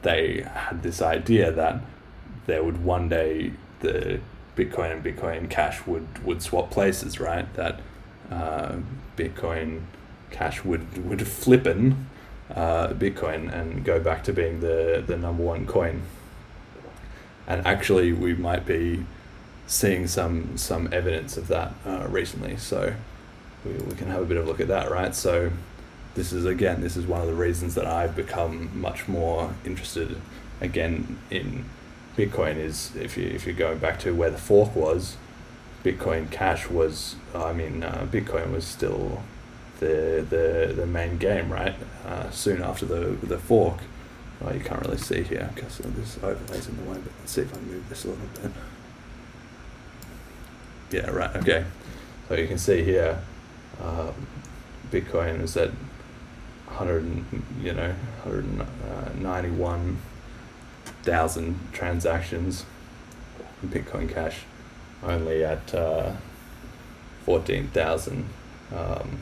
[0.02, 1.82] They had this idea that
[2.46, 4.20] there would one day the
[4.56, 7.52] Bitcoin and Bitcoin Cash would would swap places, right?
[7.54, 7.80] That
[8.30, 8.78] uh,
[9.18, 9.82] Bitcoin
[10.30, 12.06] Cash would would flippen
[12.54, 16.02] uh, Bitcoin and go back to being the the number one coin.
[17.46, 19.04] And actually, we might be
[19.66, 22.56] seeing some some evidence of that uh, recently.
[22.56, 22.94] So
[23.64, 25.14] we, we can have a bit of a look at that, right?
[25.14, 25.50] So
[26.14, 30.16] this is again, this is one of the reasons that I've become much more interested
[30.60, 31.64] again in
[32.16, 32.56] Bitcoin.
[32.56, 35.16] Is if you if you're going back to where the fork was,
[35.84, 39.22] Bitcoin Cash was, I mean, uh, Bitcoin was still
[39.80, 41.74] the the the main game, right?
[42.04, 43.78] Uh, soon after the the fork,
[44.40, 46.98] well, you can't really see here because this overlays in the way.
[46.98, 48.52] But let's see if I move this a little bit.
[50.90, 51.36] Yeah, right.
[51.36, 51.64] Okay,
[52.28, 53.22] so you can see here,
[53.82, 54.26] um,
[54.90, 55.70] Bitcoin is at
[56.66, 57.24] hundred,
[57.62, 58.46] you know, hundred
[59.20, 59.98] ninety-one
[61.02, 62.64] thousand transactions.
[63.62, 64.40] In Bitcoin Cash
[65.02, 66.12] only at uh,
[67.24, 68.28] 14,000.
[68.74, 69.18] Um,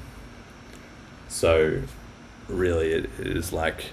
[1.29, 1.83] so
[2.49, 3.87] really it is like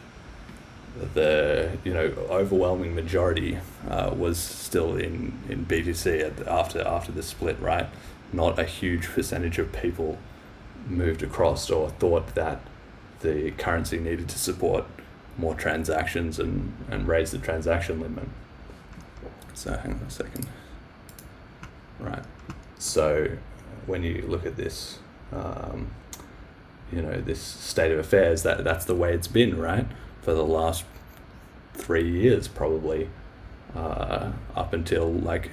[1.16, 3.58] the you know overwhelming majority
[3.90, 7.90] uh, was still in, in BTC after after the split right
[8.32, 10.18] not a huge percentage of people
[10.88, 12.60] moved across or thought that
[13.22, 14.86] the currency needed to support
[15.38, 18.28] more transactions and, and raise the transaction limit
[19.54, 20.48] so hang on a second
[22.04, 22.24] right?
[22.78, 23.30] So
[23.86, 25.00] when you look at this,
[25.32, 25.92] um,
[26.92, 29.88] you know, this state of affairs, that that's the way it's been, right,
[30.22, 30.84] for the last
[31.74, 33.10] three years probably,
[33.76, 35.50] uh, up until like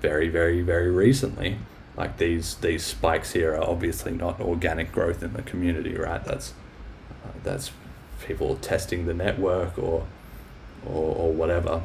[0.00, 1.58] very, very, very recently.
[1.98, 6.24] like these these spikes here are obviously not organic growth in the community, right?
[6.24, 6.54] That's
[7.24, 7.72] uh, that's
[8.24, 10.06] people testing the network or,
[10.86, 11.82] or or whatever,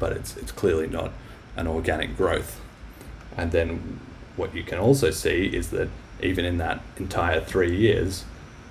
[0.00, 1.12] but it's it's clearly not
[1.56, 2.60] an organic growth.
[3.36, 4.00] And then
[4.36, 5.88] what you can also see is that
[6.22, 8.24] even in that entire three years,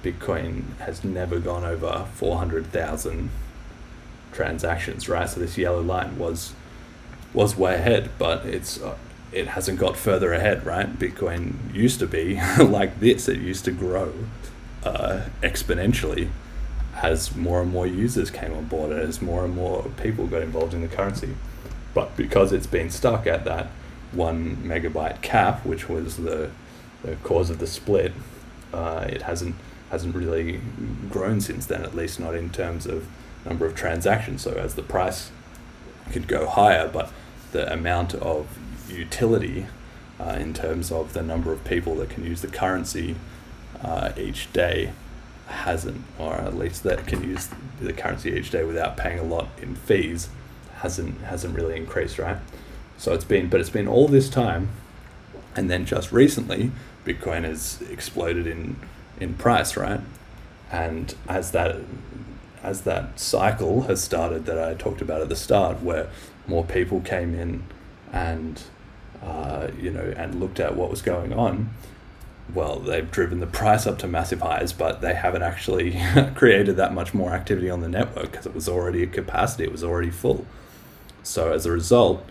[0.04, 3.30] Bitcoin has never gone over four hundred thousand
[4.32, 5.30] transactions, right?
[5.30, 6.54] So this yellow line was
[7.34, 8.96] was way ahead, but it's uh,
[9.32, 10.98] it hasn't got further ahead, right?
[10.98, 14.14] Bitcoin used to be like this; it used to grow
[14.84, 16.30] uh, exponentially
[17.02, 20.42] as more and more users came on board, and as more and more people got
[20.42, 21.36] involved in the currency.
[21.94, 23.68] But because it's been stuck at that
[24.12, 26.52] one megabyte cap, which was the
[27.04, 28.12] the cause of the split,
[28.74, 29.56] uh, it hasn't
[29.92, 30.60] hasn't really
[31.10, 31.84] grown since then.
[31.84, 33.08] At least not in terms of
[33.46, 34.42] number of transactions.
[34.42, 35.32] So as the price
[36.12, 37.12] could go higher, but
[37.52, 38.48] the amount of
[38.90, 39.68] utility
[40.20, 43.16] uh, in terms of the number of people that can use the currency
[43.82, 44.92] uh, each day
[45.48, 47.50] hasn't, or at least that can use
[47.80, 50.30] the currency each day without paying a lot in fees,
[50.76, 52.38] hasn't hasn't really increased, right?
[53.00, 54.70] So it's been, but it's been all this time,
[55.56, 56.72] and then just recently,
[57.06, 58.76] Bitcoin has exploded in
[59.22, 60.02] in price, right?
[60.70, 61.78] And as that
[62.62, 66.10] as that cycle has started that I talked about at the start, where
[66.46, 67.64] more people came in
[68.12, 68.62] and
[69.24, 71.70] uh, you know and looked at what was going on,
[72.54, 75.98] well, they've driven the price up to massive highs, but they haven't actually
[76.36, 79.72] created that much more activity on the network because it was already at capacity, it
[79.72, 80.46] was already full.
[81.24, 82.26] So as a result,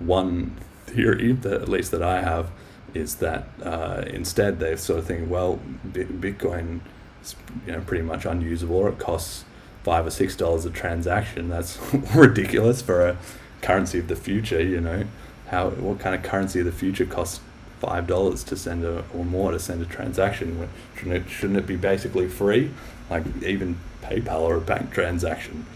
[0.00, 2.50] one theory that at least that I have
[2.94, 6.80] is that uh, instead they're sort of thinking, well, Bitcoin
[7.22, 7.36] is
[7.66, 9.44] you know pretty much unusable, it costs
[9.82, 11.48] five or six dollars a transaction.
[11.48, 11.78] That's
[12.14, 13.16] ridiculous for a
[13.62, 14.62] currency of the future.
[14.62, 15.04] You know,
[15.48, 17.40] how what kind of currency of the future costs
[17.80, 20.68] five dollars to send a or more to send a transaction?
[20.96, 22.70] Shouldn't it shouldn't it be basically free?
[23.08, 25.66] Like even PayPal or a bank transaction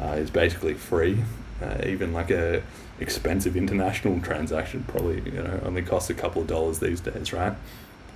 [0.00, 1.24] uh, is basically free.
[1.62, 2.62] Uh, even like a
[3.00, 7.54] expensive international transaction probably you know only costs a couple of dollars these days, right?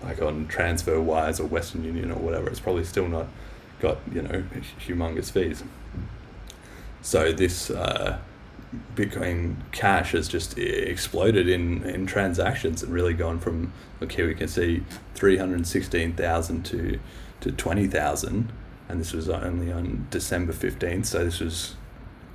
[0.02, 3.26] Like on TransferWise or Western Union or whatever, it's probably still not
[3.80, 4.44] got you know
[4.86, 5.64] humongous fees.
[7.02, 8.18] So this uh,
[8.94, 14.34] Bitcoin Cash has just exploded in, in transactions and really gone from look here we
[14.34, 14.82] can see
[15.14, 16.98] three hundred sixteen thousand to
[17.40, 18.52] to twenty thousand,
[18.88, 21.06] and this was only on December fifteenth.
[21.06, 21.76] So this was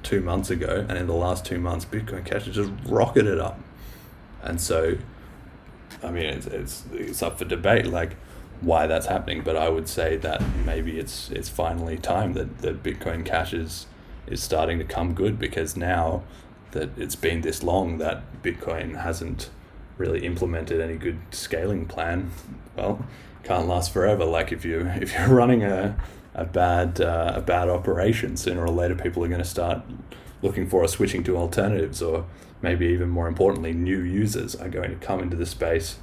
[0.04, 3.60] two months ago, and in the last two months, Bitcoin Cash has just rocketed up,
[4.42, 4.98] and so.
[6.02, 7.88] I mean, it's, it's, it's up for debate.
[7.88, 8.16] Like,
[8.62, 12.84] why that's happening, but I would say that maybe it's it's finally time that, that
[12.84, 13.88] Bitcoin Cash is
[14.28, 16.24] is starting to come good because now
[16.72, 19.50] that it's been this long that Bitcoin hasn't
[19.98, 22.32] really implemented any good scaling plan.
[22.76, 23.06] Well,
[23.44, 24.26] can't last forever.
[24.26, 25.98] Like if you if you're running a
[26.34, 29.82] a bad uh, a bad operation, sooner or later people are going to start
[30.42, 32.26] looking for or switching to alternatives, or
[32.62, 35.98] maybe even more importantly, new users are going to come into the space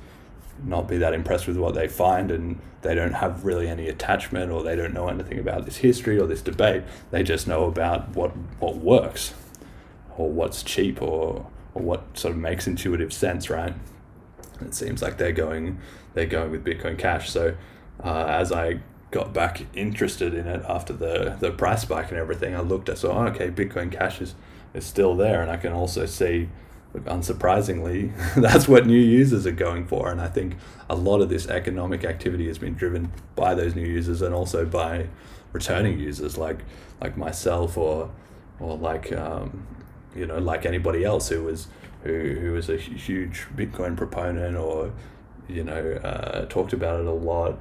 [0.62, 4.50] not be that impressed with what they find and they don't have really any attachment
[4.50, 6.82] or they don't know anything about this history or this debate.
[7.10, 9.34] They just know about what what works
[10.16, 13.74] or what's cheap or or what sort of makes intuitive sense right?
[14.60, 15.78] It seems like they're going
[16.14, 17.30] they're going with bitcoin cash.
[17.30, 17.56] So
[18.02, 18.80] uh, as i
[19.10, 22.98] got back interested in it after the the price spike and everything i looked at
[22.98, 24.34] so oh, okay bitcoin cash is
[24.74, 26.48] is still there and i can also see
[27.04, 30.10] unsurprisingly, that's what new users are going for.
[30.10, 30.56] And I think
[30.88, 34.64] a lot of this economic activity has been driven by those new users and also
[34.64, 35.08] by
[35.52, 36.58] returning users like
[37.00, 38.10] like myself or
[38.60, 39.66] or like um,
[40.14, 41.68] you know like anybody else who was
[42.02, 44.92] who, who was a huge Bitcoin proponent or
[45.48, 47.58] you know uh, talked about it a lot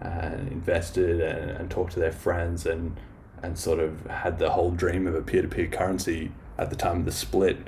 [0.00, 2.96] and invested and, and talked to their friends and
[3.42, 7.04] and sort of had the whole dream of a peer-to-peer currency at the time of
[7.04, 7.58] the split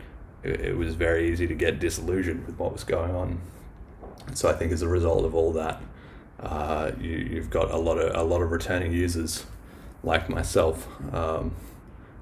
[0.42, 3.40] it, it was very easy to get disillusioned with what was going on.
[4.34, 5.80] So I think as a result of all that,
[6.40, 9.46] uh, you, you've got a lot of a lot of returning users
[10.04, 11.54] like myself, um,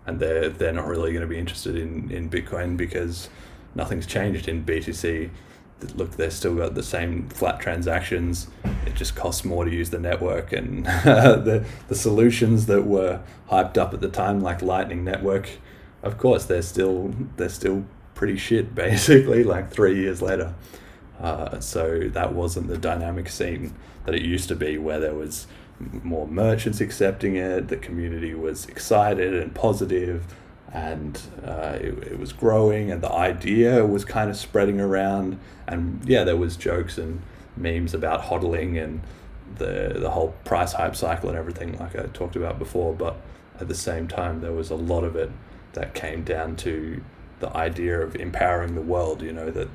[0.06, 3.28] and they're they're not really going to be interested in, in Bitcoin because
[3.74, 5.30] nothing's changed in BTC.
[5.94, 8.48] Look, they've still got the same flat transactions.
[8.86, 13.20] It just costs more to use the network, and the the solutions that were
[13.50, 15.50] hyped up at the time, like Lightning Network,
[16.02, 17.84] of course, they're still they're still
[18.16, 20.52] pretty shit basically like three years later
[21.20, 23.72] uh, so that wasn't the dynamic scene
[24.04, 25.46] that it used to be where there was
[26.02, 30.24] more merchants accepting it the community was excited and positive
[30.72, 35.38] and uh, it, it was growing, and the idea was kind of spreading around.
[35.66, 37.22] And yeah, there was jokes and
[37.56, 39.00] memes about hodling and
[39.58, 42.94] the the whole price hype cycle and everything, like I talked about before.
[42.94, 43.16] But
[43.60, 45.30] at the same time, there was a lot of it
[45.72, 47.02] that came down to
[47.40, 49.22] the idea of empowering the world.
[49.22, 49.68] You know that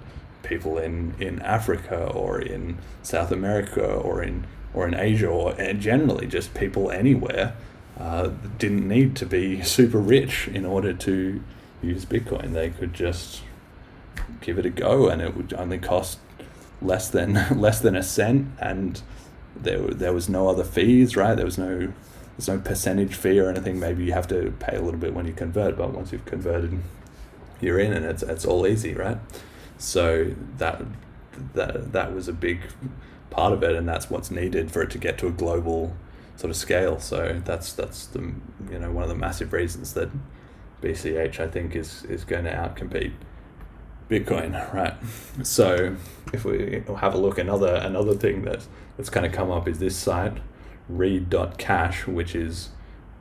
[0.43, 6.27] people in, in Africa or in South America or in or in Asia or generally
[6.27, 7.53] just people anywhere
[8.01, 11.43] uh, didn't need to be super rich in order to
[11.83, 12.53] use Bitcoin.
[12.53, 13.43] They could just
[14.41, 16.17] give it a go, and it would only cost
[16.81, 19.01] less than less than a cent, and
[19.55, 21.35] there there was no other fees, right?
[21.35, 21.93] There was no
[22.37, 23.79] there's no percentage fee or anything.
[23.79, 26.81] Maybe you have to pay a little bit when you convert, but once you've converted,
[27.59, 29.19] you're in, and it's it's all easy, right?
[29.77, 30.81] So that
[31.53, 32.61] that that was a big
[33.29, 35.95] part of it, and that's what's needed for it to get to a global
[36.35, 36.99] sort of scale.
[36.99, 38.33] So that's that's the
[38.71, 40.09] you know one of the massive reasons that
[40.81, 43.13] BCH I think is is going to outcompete
[44.09, 44.93] Bitcoin, right?
[45.45, 45.95] So
[46.33, 48.65] if we have a look, another another thing that
[48.97, 50.37] that's kind of come up is this site,
[50.89, 52.69] read.cash, which is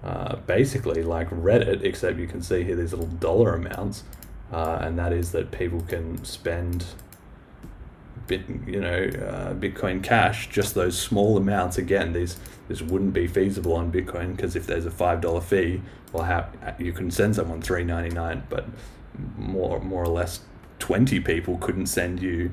[0.03, 4.03] uh, basically like Reddit, except you can see here these little dollar amounts,
[4.53, 6.87] uh, and that is that people can spend
[8.31, 11.76] bit you know uh, Bitcoin Cash, just those small amounts.
[11.76, 15.83] Again, these this wouldn't be feasible on Bitcoin because if there's a five dollar fee,
[16.12, 18.66] well, how you can send someone three ninety nine, but
[19.37, 20.41] more more or less
[20.78, 22.53] twenty people couldn't send you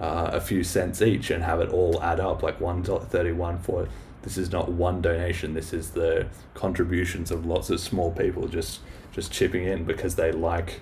[0.00, 3.58] uh, a few cents each and have it all add up like one thirty one
[3.58, 3.86] for.
[4.22, 5.54] This is not one donation.
[5.54, 8.80] This is the contributions of lots of small people just
[9.12, 10.80] just chipping in because they like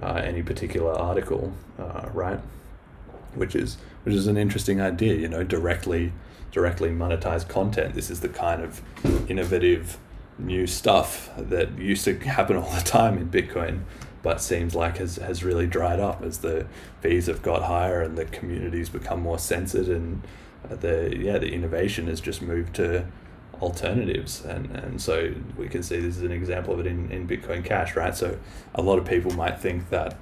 [0.00, 2.40] uh, any particular article, uh, right?
[3.34, 5.14] Which is which is an interesting idea.
[5.14, 6.12] You know, directly
[6.50, 7.94] directly monetize content.
[7.94, 8.82] This is the kind of
[9.30, 9.98] innovative
[10.38, 13.82] new stuff that used to happen all the time in Bitcoin,
[14.22, 16.66] but seems like has, has really dried up as the
[17.00, 20.22] fees have got higher and the communities become more censored and
[20.70, 23.06] uh, the yeah the innovation has just moved to
[23.62, 27.28] alternatives and, and so we can see this is an example of it in, in
[27.28, 28.14] Bitcoin Cash, right?
[28.14, 28.38] So
[28.74, 30.16] a lot of people might think that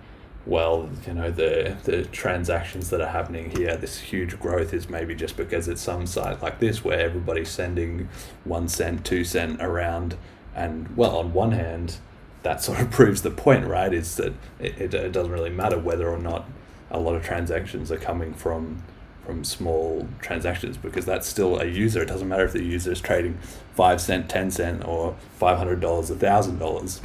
[0.49, 5.15] well, you know, the the transactions that are happening here, this huge growth is maybe
[5.15, 8.09] just because it's some site like this where everybody's sending
[8.45, 10.17] one cent, two cent around,
[10.57, 11.99] and well, on one hand,
[12.43, 13.93] that sort of proves the point, right?
[13.93, 16.49] Is that it, it, doesn't really matter whether or not
[16.91, 18.83] a lot of transactions are coming from
[19.27, 22.01] from small transactions because that's still a user.
[22.01, 23.39] It doesn't matter if the user is trading
[23.75, 27.03] five cent, ten cent, or five hundred dollars, a thousand dollars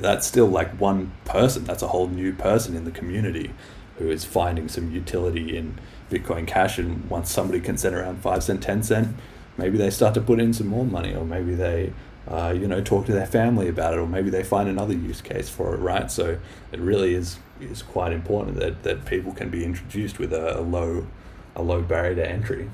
[0.00, 1.64] that's still like one person.
[1.64, 3.52] That's a whole new person in the community
[3.98, 5.78] who is finding some utility in
[6.10, 6.78] Bitcoin Cash.
[6.78, 9.16] And once somebody can send around five cent, ten cent,
[9.56, 11.92] maybe they start to put in some more money, or maybe they,
[12.28, 15.20] uh, you know, talk to their family about it, or maybe they find another use
[15.20, 15.78] case for it.
[15.78, 16.10] Right.
[16.10, 16.38] So
[16.72, 20.62] it really is is quite important that, that people can be introduced with a, a
[20.62, 21.06] low
[21.54, 22.70] a low barrier to entry.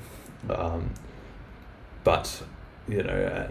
[0.49, 0.91] Um,
[2.03, 2.43] but
[2.87, 3.49] you know,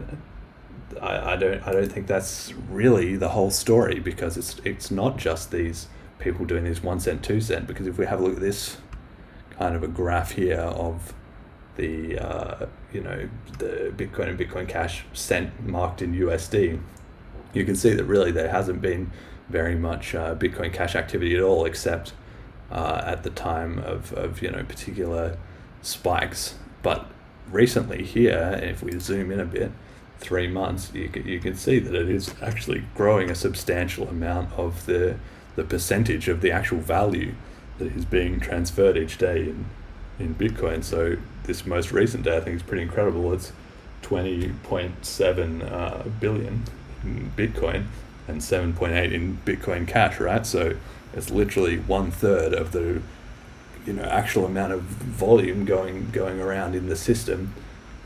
[1.00, 5.16] I, I don't I don't think that's really the whole story because it's it's not
[5.16, 8.34] just these people doing these one cent two cent because if we have a look
[8.34, 8.78] at this
[9.58, 11.14] kind of a graph here of
[11.76, 13.28] the uh, you know
[13.58, 16.80] the Bitcoin and Bitcoin Cash cent marked in USD,
[17.54, 19.10] you can see that really there hasn't been
[19.48, 22.12] very much uh, Bitcoin Cash activity at all except
[22.70, 25.38] uh, at the time of, of you know particular
[25.82, 26.56] spikes.
[26.82, 27.06] But
[27.50, 29.72] recently here, if we zoom in a bit,
[30.20, 34.52] three months, you can, you can see that it is actually growing a substantial amount
[34.54, 35.16] of the
[35.56, 37.34] the percentage of the actual value
[37.78, 39.66] that is being transferred each day in
[40.18, 40.82] in Bitcoin.
[40.82, 43.32] So this most recent day, I think, is pretty incredible.
[43.32, 43.52] It's
[44.02, 46.64] twenty point seven uh, billion
[47.02, 47.86] in Bitcoin
[48.26, 50.20] and seven point eight in Bitcoin Cash.
[50.20, 50.76] Right, so
[51.12, 53.02] it's literally one third of the
[53.86, 57.54] you know actual amount of volume going going around in the system.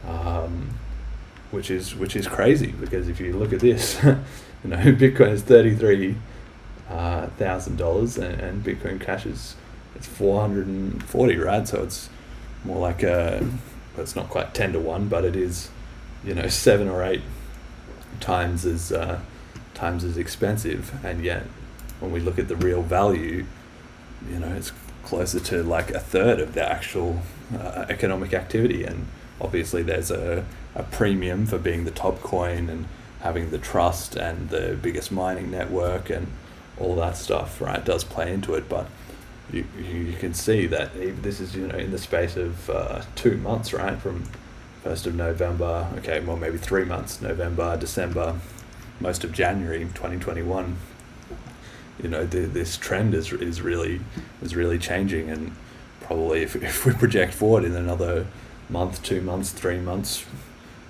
[0.07, 0.75] Um,
[1.53, 4.17] which is which is crazy because if you look at this, you
[4.65, 6.17] know, Bitcoin is thirty three
[6.91, 9.55] uh, thousand dollars and, Bitcoin Cash is
[9.95, 11.69] it's four hundred and forty, right?
[11.69, 12.09] So it's
[12.65, 13.47] more like a
[13.95, 15.71] well, it's not quite ten to one, but it is,
[16.25, 17.23] you know, seven or eight
[18.19, 19.21] times as uh,
[19.75, 21.45] times as expensive, and yet
[22.01, 23.45] when we look at the real value,
[24.29, 24.73] you know, it's
[25.05, 27.21] closer to like a third of the actual
[27.55, 29.07] uh, economic activity, and
[29.41, 32.87] obviously there's a a premium for being the top coin and
[33.21, 36.27] having the trust and the biggest mining network and
[36.79, 38.69] all that stuff, right, does play into it.
[38.69, 38.87] But
[39.53, 43.37] you, you can see that this is, you know, in the space of uh, two
[43.37, 44.25] months, right, from
[44.85, 48.41] 1st of November, okay, well, maybe three months, November, December,
[48.99, 50.77] most of January 2021.
[52.03, 54.01] You know, the, this trend is is really
[54.41, 55.55] is really changing, and
[56.01, 58.27] probably if if we project forward in another
[58.73, 60.25] month, two months, three months,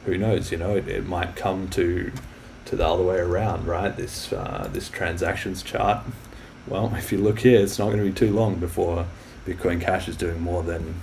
[0.06, 0.50] who knows?
[0.50, 2.12] You know, it, it might come to
[2.64, 3.94] to the other way around, right?
[3.94, 6.04] This uh, this transactions chart.
[6.66, 9.06] Well, if you look here, it's not going to be too long before
[9.44, 10.94] Bitcoin Cash is doing more than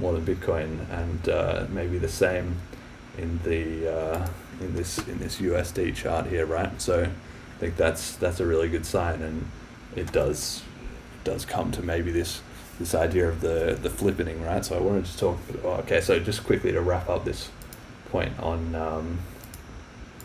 [0.00, 2.56] more than Bitcoin, and uh, maybe the same
[3.16, 4.28] in the uh,
[4.60, 6.80] in this in this USD chart here, right?
[6.80, 9.48] So I think that's that's a really good sign, and
[9.94, 10.62] it does
[11.20, 12.40] it does come to maybe this
[12.78, 14.64] this idea of the the flippening, right?
[14.64, 15.38] So I wanted to talk.
[15.64, 17.50] Okay, so just quickly to wrap up this
[18.10, 19.18] point on um,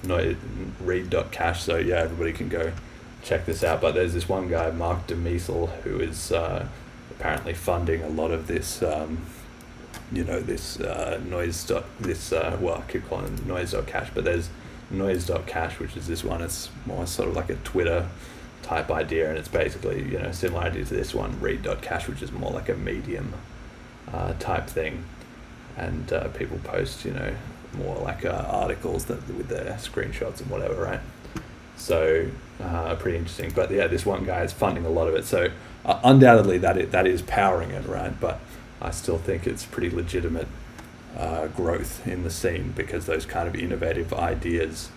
[0.04, 0.36] no
[0.82, 1.64] read.cash.
[1.64, 2.72] So yeah, everybody can go
[3.24, 3.82] check this out.
[3.82, 6.68] But there's this one guy, Marc De Mesel, who is uh,
[7.12, 8.82] apparently funding a lot of this.
[8.82, 9.26] Um,
[10.12, 13.88] you know this uh, noise dot this uh, well I keep calling it noise dot
[13.88, 14.49] cash, but there's
[14.91, 16.41] noise dot cash, which is this one.
[16.41, 18.08] It's more sort of like a Twitter
[18.64, 22.22] type idea, and it's basically you know similarity to this one, read dot cash, which
[22.22, 23.34] is more like a medium
[24.11, 25.03] uh, type thing,
[25.78, 27.36] and uh, people post you know
[27.78, 30.99] more like uh, articles that with their screenshots and whatever, right?
[31.76, 32.28] So
[32.61, 33.51] uh, pretty interesting.
[33.51, 35.26] But yeah, this one guy is funding a lot of it.
[35.26, 35.49] So
[35.86, 38.18] uh, undoubtedly that it, that is powering it, right?
[38.20, 38.39] But
[38.82, 40.47] I still think it's pretty legitimate
[41.18, 44.89] uh, growth in the scene because those kind of innovative ideas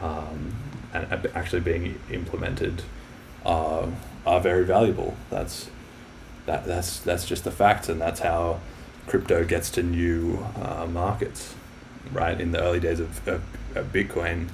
[0.00, 0.54] um,
[0.92, 2.82] and actually being implemented
[3.44, 3.88] are,
[4.26, 5.16] are very valuable.
[5.30, 5.70] That's
[6.46, 8.60] that that's that's just the fact, and that's how
[9.06, 11.54] crypto gets to new uh, markets.
[12.12, 13.42] Right in the early days of, of,
[13.74, 14.48] of Bitcoin,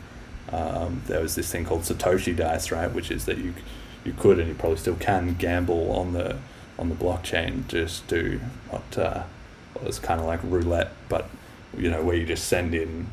[0.53, 3.55] um, there was this thing called Satoshi dice, right, which is that you
[4.05, 6.37] you could and you probably still can gamble on the
[6.79, 9.25] on the blockchain just do what uh,
[9.85, 11.29] was kind of like roulette, but
[11.77, 13.09] you know where you just send in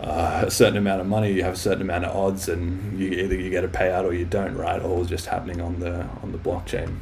[0.00, 3.08] uh, a certain amount of money, you have a certain amount of odds, and you
[3.08, 4.80] either you get a payout or you don't, right?
[4.80, 6.98] All just happening on the on the blockchain,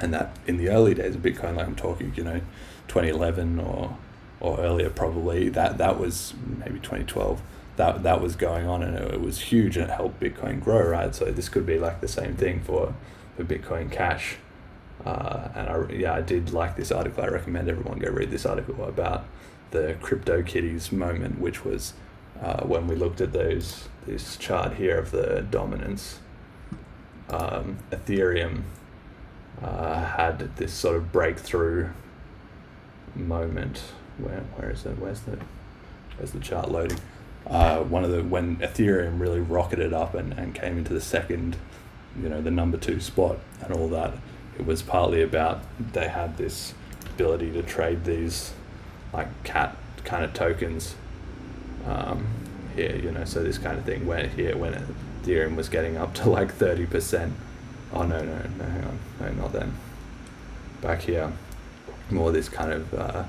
[0.00, 2.40] and that in the early days of Bitcoin, like I'm talking, you know,
[2.88, 3.96] 2011 or
[4.40, 7.40] or earlier probably that that was maybe 2012
[7.76, 10.82] that that was going on and it, it was huge and it helped Bitcoin grow
[10.82, 12.94] right so this could be like the same thing for
[13.36, 14.36] for Bitcoin Cash
[15.04, 17.22] uh, and I, yeah, I did like this article.
[17.22, 19.24] I recommend everyone go read this article about
[19.70, 21.92] the Crypto Kitties moment, which was
[22.42, 26.20] uh, when we looked at those this chart here of the dominance.
[27.30, 28.64] Um, Ethereum
[29.62, 31.90] uh, had this sort of breakthrough
[33.14, 33.82] moment.
[34.18, 34.98] Where where is it?
[34.98, 35.38] Where's the
[36.16, 36.98] where's the chart loading?
[37.46, 41.56] Uh, one of the when Ethereum really rocketed up and, and came into the second,
[42.20, 44.14] you know, the number two spot and all that
[44.58, 45.62] it was partly about
[45.92, 46.74] they had this
[47.10, 48.52] ability to trade these
[49.12, 50.94] like cat kind of tokens
[51.86, 52.26] um,
[52.74, 54.74] here, you know, so this kind of thing went here when
[55.22, 57.32] Ethereum was getting up to like 30%.
[57.92, 58.98] Oh, no, no, no, hang on.
[59.20, 59.74] No, not then.
[60.80, 61.32] Back here,
[62.10, 63.24] more this kind of uh,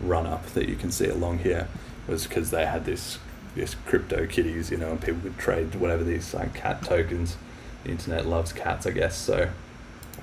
[0.00, 1.68] run up that you can see along here
[2.06, 3.18] was because they had this
[3.54, 7.36] this crypto kitties, you know, and people could trade whatever these like cat tokens.
[7.82, 9.16] The internet loves cats, I guess.
[9.16, 9.50] So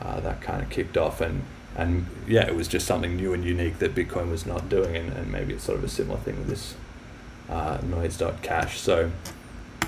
[0.02, 1.44] uh, that kind of kicked off and
[1.76, 5.12] and yeah it was just something new and unique that bitcoin was not doing and,
[5.14, 6.76] and maybe it's sort of a similar thing with this
[7.50, 9.12] uh, noise.cash so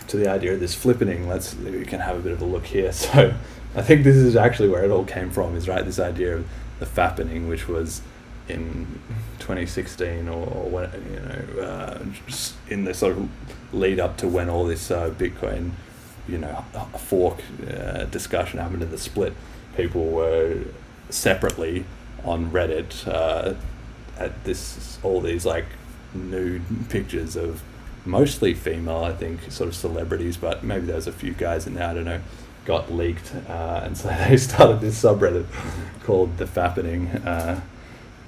[0.08, 2.66] to the idea of this flippening let's we can have a bit of a look
[2.66, 2.92] here.
[3.08, 3.34] So
[3.76, 6.48] i think this is actually where it all came from is right this idea of
[6.80, 8.02] the fappening which was
[8.48, 9.00] in
[9.40, 12.06] 2016 or, or when you know uh,
[12.70, 13.30] in the sort of
[13.74, 15.72] lead up to when all this uh, bitcoin
[16.28, 16.66] you know
[16.98, 19.34] fork uh, discussion happened in the split.
[19.76, 20.62] People were
[21.10, 21.86] separately
[22.24, 23.54] on Reddit uh,
[24.18, 25.66] at this all these like
[26.18, 27.64] nude pictures of
[28.06, 31.88] mostly female, I think, sort of celebrities, but maybe there's a few guys in there.
[31.88, 32.22] I don't know.
[32.66, 35.46] Got leaked, uh, and so they started this subreddit
[36.04, 37.26] called the Fappening.
[37.26, 37.62] Uh,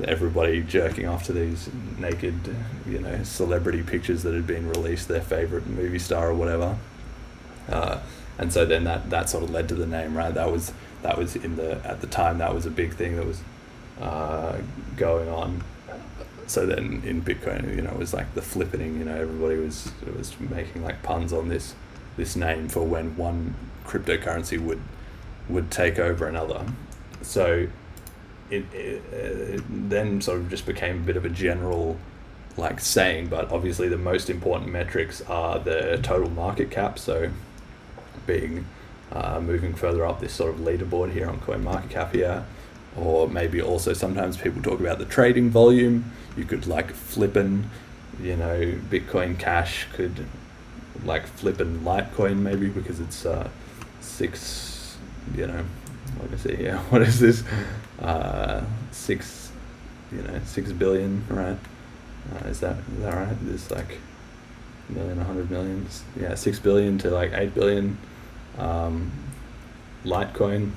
[0.03, 2.55] everybody jerking off to these naked,
[2.87, 6.77] you know, celebrity pictures that had been released, their favorite movie star or whatever.
[7.67, 7.99] Uh,
[8.37, 10.33] and so then that that sort of led to the name, right?
[10.33, 13.25] That was that was in the at the time that was a big thing that
[13.25, 13.41] was
[13.99, 14.57] uh,
[14.95, 15.63] going on.
[16.49, 18.97] So then in Bitcoin, you know, it was like the flippening.
[18.97, 21.75] You know, everybody was was making like puns on this
[22.17, 24.81] this name for when one cryptocurrency would
[25.47, 26.65] would take over another.
[27.21, 27.67] So
[28.49, 31.97] it, it, it then sort of just became a bit of a general
[32.57, 36.99] like saying, but obviously the most important metrics are the total market cap.
[36.99, 37.31] So
[38.25, 38.65] being
[39.11, 42.45] uh, moving further up this sort of leaderboard here on CoinMarketCap here.
[42.97, 46.11] Or maybe also sometimes people talk about the trading volume.
[46.37, 47.69] You could like flipping,
[48.21, 50.25] you know, Bitcoin Cash could
[51.03, 53.49] like flipping Litecoin maybe because it's uh,
[54.01, 54.97] six,
[55.35, 55.63] you know,
[56.17, 56.59] what is it?
[56.59, 57.43] Yeah, what is this?
[57.99, 59.51] Uh, six,
[60.11, 61.57] you know, six billion, right?
[62.33, 63.37] Uh, is that is that right?
[63.49, 63.99] It's like
[64.89, 66.03] million, a hundred millions.
[66.19, 67.97] Yeah, six billion to like eight billion.
[68.57, 69.11] Um,
[70.05, 70.71] Litecoin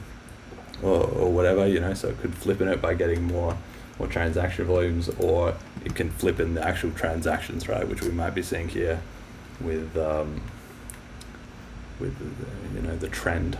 [0.82, 3.56] or, or whatever, you know, so it could flip in it by getting more
[4.02, 8.34] more transaction volumes, or it can flip in the actual transactions, right, which we might
[8.34, 9.00] be seeing here
[9.60, 10.40] with um,
[12.00, 13.58] with the, you know the trend.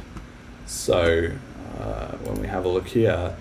[0.66, 1.30] So
[1.78, 3.36] uh, when we have a look here,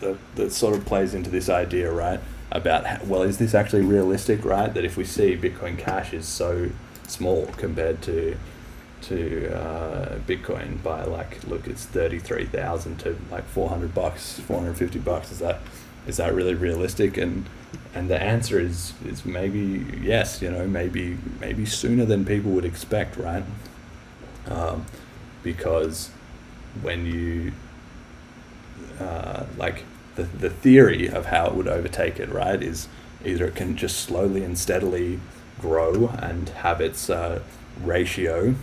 [0.00, 2.20] that that sort of plays into this idea, right,
[2.52, 4.72] about how, well, is this actually realistic, right?
[4.74, 6.70] That if we see Bitcoin Cash is so
[7.06, 8.36] small compared to
[9.02, 14.38] to uh, Bitcoin by like look it's thirty three thousand to like four hundred bucks,
[14.40, 15.32] four hundred fifty bucks.
[15.32, 15.60] Is that
[16.06, 17.16] is that really realistic?
[17.16, 17.46] And
[17.94, 20.42] and the answer is is maybe yes.
[20.42, 23.44] You know maybe maybe sooner than people would expect, right?
[24.46, 24.86] Um,
[25.42, 26.10] because
[26.82, 27.52] when you
[29.00, 29.84] uh, like
[30.16, 32.88] the the theory of how it would overtake it, right, is
[33.24, 35.20] either it can just slowly and steadily
[35.60, 37.40] grow and have its uh,
[37.82, 38.54] ratio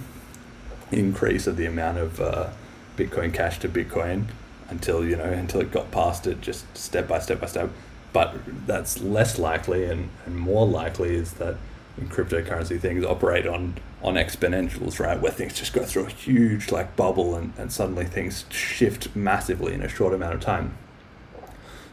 [0.92, 2.50] increase of the amount of uh,
[2.98, 4.26] Bitcoin Cash to Bitcoin
[4.72, 7.70] until you know until it got past it just step by step by step.
[8.14, 8.36] But
[8.68, 11.56] that's less likely, and, and more likely is that
[11.98, 15.22] in cryptocurrency things operate on on exponentials, right?
[15.22, 19.74] Where things just go through a huge like bubble and, and suddenly things shift massively
[19.76, 20.76] in a short amount of time.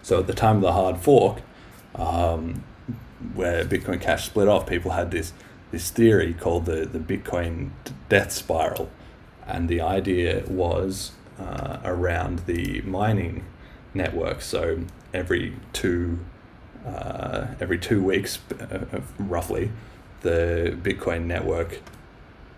[0.02, 1.42] So at the time of the hard fork,
[1.94, 2.64] um,
[3.34, 5.32] where Bitcoin Cash split off, people had this
[5.70, 7.70] this theory called the, the Bitcoin
[8.08, 8.88] death spiral.
[9.46, 13.44] And the idea was uh, around the mining
[13.94, 14.42] network.
[14.42, 14.80] So
[15.12, 16.18] every two
[16.86, 19.70] uh, every two weeks, uh, roughly,
[20.22, 21.80] the Bitcoin network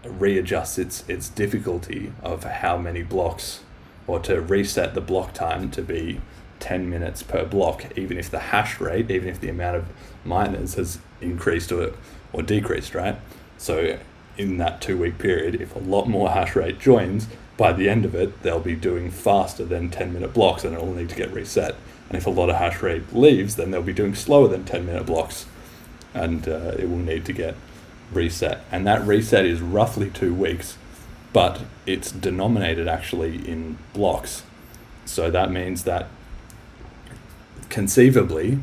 [0.04, 3.60] readjusts its its difficulty of how many blocks,
[4.06, 6.20] or to reset the block time to be
[6.58, 9.86] ten minutes per block, even if the hash rate, even if the amount of
[10.24, 11.94] miners has increased or
[12.32, 13.16] or decreased, right?
[13.58, 13.98] So
[14.36, 17.26] in that two week period, if a lot more hash rate joins,
[17.60, 20.94] by the end of it, they'll be doing faster than 10 minute blocks and it'll
[20.94, 21.74] need to get reset.
[22.08, 24.86] And if a lot of hash rate leaves, then they'll be doing slower than 10
[24.86, 25.44] minute blocks
[26.14, 27.54] and uh, it will need to get
[28.12, 28.64] reset.
[28.72, 30.78] And that reset is roughly two weeks,
[31.34, 34.42] but it's denominated actually in blocks.
[35.04, 36.08] So that means that
[37.68, 38.58] conceivably,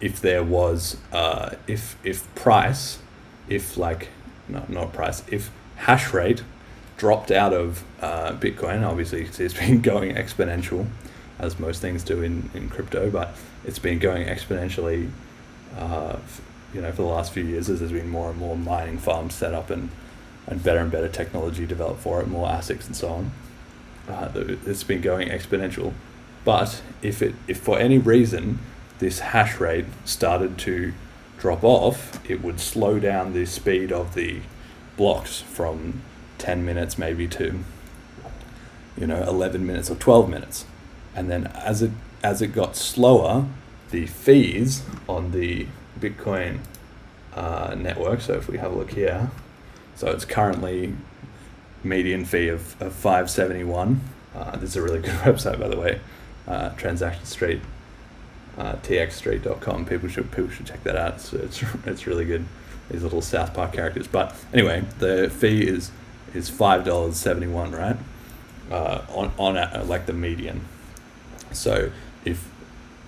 [0.00, 2.98] if there was, uh, if, if price,
[3.48, 4.08] if like
[4.48, 5.22] no, not price.
[5.28, 6.42] If hash rate
[6.96, 10.86] dropped out of uh, Bitcoin, obviously it's been going exponential,
[11.38, 13.34] as most things do in, in crypto, but
[13.64, 15.10] it's been going exponentially,
[15.76, 16.16] uh,
[16.72, 19.34] you know, for the last few years as there's been more and more mining farms
[19.34, 19.90] set up and,
[20.46, 23.32] and better and better technology developed for it, more ASICs and so on.
[24.08, 24.30] Uh,
[24.66, 25.92] it's been going exponential.
[26.44, 28.58] But if it if for any reason
[28.98, 30.92] this hash rate started to
[31.38, 34.40] drop off, it would slow down the speed of the
[34.96, 36.02] blocks from
[36.44, 37.64] 10 minutes maybe to
[38.98, 40.66] you know 11 minutes or 12 minutes
[41.16, 41.90] and then as it
[42.22, 43.46] as it got slower
[43.90, 45.66] the fees on the
[45.98, 46.58] bitcoin
[47.34, 49.30] uh, network so if we have a look here
[49.96, 50.94] so it's currently
[51.82, 54.02] median fee of, of 571
[54.34, 55.98] uh, this is a really good website by the way
[56.46, 57.62] uh, transaction street
[58.58, 59.84] uh, txstreet.com.
[59.84, 61.14] People should people should check that out.
[61.14, 62.44] It's, it's it's really good.
[62.88, 64.06] These little South Park characters.
[64.06, 65.90] But anyway, the fee is
[66.34, 67.96] is five dollars seventy one, right?
[68.70, 70.62] Uh, on on a, like the median.
[71.52, 71.90] So
[72.24, 72.48] if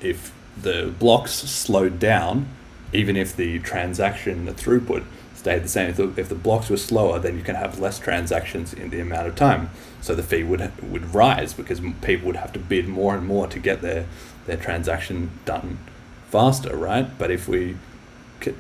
[0.01, 2.49] if the blocks slowed down,
[2.93, 5.05] even if the transaction the throughput
[5.47, 5.91] stayed the same.
[5.91, 8.99] If the, if the blocks were slower, then you can have less transactions in the
[8.99, 9.71] amount of time.
[10.01, 13.47] So the fee would would rise because people would have to bid more and more
[13.47, 14.07] to get their
[14.47, 15.79] their transaction done
[16.31, 17.17] faster, right?
[17.17, 17.77] But if we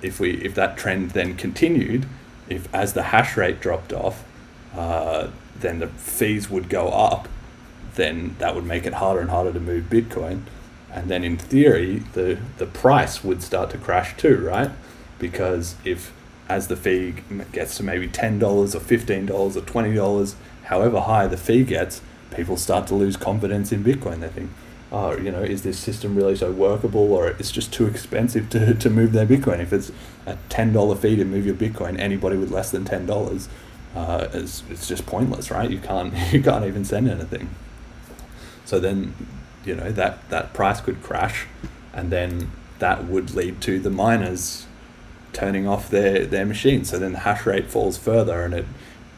[0.02, 2.06] if we if that trend then continued,
[2.48, 4.24] if as the hash rate dropped off,
[4.76, 7.28] uh, then the fees would go up.
[7.94, 10.42] Then that would make it harder and harder to move Bitcoin,
[10.92, 14.70] and then in theory the the price would start to crash too, right?
[15.18, 16.12] Because if
[16.48, 17.14] as the fee
[17.52, 21.64] gets to maybe ten dollars or fifteen dollars or twenty dollars, however high the fee
[21.64, 22.02] gets,
[22.34, 24.20] people start to lose confidence in Bitcoin.
[24.20, 24.50] They think,
[24.92, 28.74] oh, you know, is this system really so workable, or it's just too expensive to,
[28.84, 29.60] to move their Bitcoin?
[29.60, 29.90] If it's
[30.26, 33.48] a ten dollar fee to move your Bitcoin, anybody with less than ten dollars,
[33.96, 35.70] uh, is it's just pointless, right?
[35.70, 37.48] You can't you can't even send anything.
[38.64, 39.14] So then,
[39.64, 41.46] you know that that price could crash,
[41.94, 44.66] and then that would lead to the miners
[45.32, 46.84] turning off their their machine.
[46.84, 48.66] So then the hash rate falls further, and it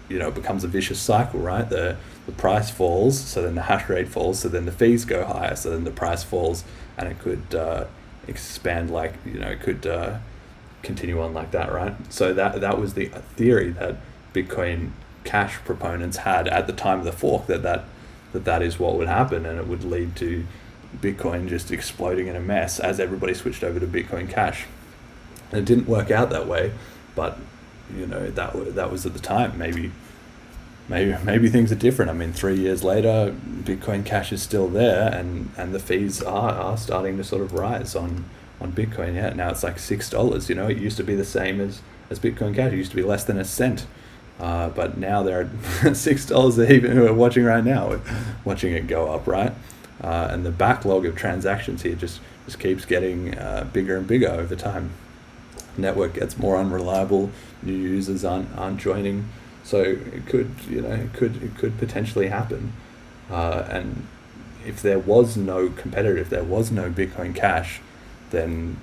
[0.09, 1.69] you know becomes a vicious cycle, right?
[1.69, 5.25] The the price falls, so then the hash rate falls, so then the fees go
[5.25, 6.63] higher, so then the price falls,
[6.97, 7.87] and it could uh,
[8.29, 10.19] expand like you know it could uh,
[10.83, 11.95] continue on like that, right?
[12.13, 13.97] So that that was the theory that
[14.35, 14.91] Bitcoin
[15.25, 17.85] Cash proponents had at the time of the fork that that
[18.33, 20.45] that that is what would happen, and it would lead to
[21.01, 24.65] Bitcoin just exploding in a mess as everybody switched over to Bitcoin Cash.
[25.51, 26.73] And it didn't work out that way,
[27.15, 27.39] but
[27.97, 29.57] you know that that was at the time.
[29.59, 29.93] Maybe
[30.89, 32.11] maybe maybe things are different.
[32.11, 36.53] I mean, three years later, Bitcoin Cash is still there, and, and the fees are,
[36.53, 38.25] are starting to sort of rise on
[38.61, 39.15] on Bitcoin.
[39.15, 40.49] Yeah, now it's like six dollars.
[40.49, 42.73] You know, it used to be the same as as Bitcoin Cash.
[42.73, 43.87] It used to be less than a cent,
[44.39, 45.51] uh, but now they're
[45.95, 46.59] six dollars.
[46.59, 48.01] Even who are watching right now,
[48.45, 49.53] watching it go up, right?
[50.03, 54.29] Uh, and the backlog of transactions here just just keeps getting uh, bigger and bigger
[54.29, 54.91] over time.
[55.77, 57.31] Network gets more unreliable.
[57.63, 59.29] New users aren't aren't joining
[59.69, 62.73] so it could, you know, it could it could potentially happen.
[63.31, 64.07] Uh, and
[64.65, 67.83] if there was no competitor, if there was no Bitcoin Cash,
[68.31, 68.79] then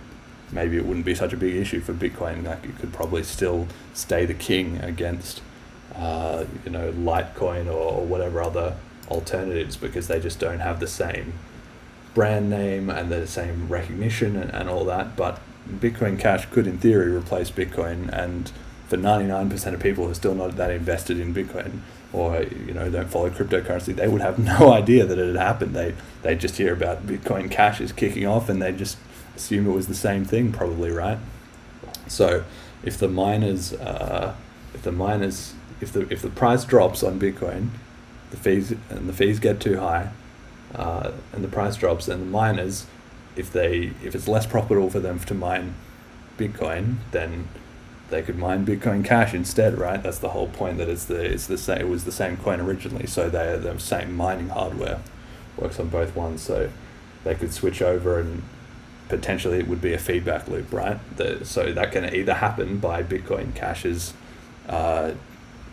[0.51, 2.45] maybe it wouldn't be such a big issue for Bitcoin.
[2.45, 5.41] Like it could probably still stay the king against,
[5.97, 8.75] uh, you know, Litecoin or, or whatever other
[9.09, 11.33] alternatives because they just don't have the same
[12.13, 15.15] brand name and the same recognition and, and all that.
[15.15, 15.39] But
[15.69, 18.51] Bitcoin Cash could, in theory, replace Bitcoin and
[18.87, 21.79] for 99% of people who are still not that invested in Bitcoin
[22.13, 25.75] or you know don't follow cryptocurrency, they would have no idea that it had happened.
[25.75, 28.97] They they just hear about Bitcoin Cash is kicking off and they just
[29.35, 31.17] assume it was the same thing, probably right.
[32.07, 32.43] So
[32.83, 34.35] if the miners uh,
[34.73, 37.69] if the miners if the if the price drops on Bitcoin,
[38.31, 40.09] the fees and the fees get too high,
[40.73, 42.85] uh, and the price drops, and the miners,
[43.35, 45.75] if they if it's less profitable for them to mine
[46.37, 47.47] Bitcoin, then
[48.09, 50.01] they could mine Bitcoin Cash instead, right?
[50.01, 50.77] That's the whole point.
[50.77, 51.81] That it's the it's the same.
[51.81, 55.01] It was the same coin originally, so they the same mining hardware
[55.57, 56.41] works on both ones.
[56.41, 56.69] So
[57.23, 58.43] they could switch over and
[59.09, 60.99] potentially it would be a feedback loop, right?
[61.17, 64.13] The, so that can either happen by Bitcoin Cash's
[64.67, 65.11] uh,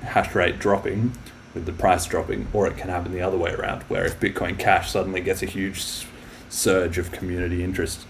[0.03, 1.13] hash rate dropping
[1.55, 4.59] with the price dropping, or it can happen the other way around, where if Bitcoin
[4.59, 6.07] Cash suddenly gets a huge
[6.49, 8.07] surge of community interest,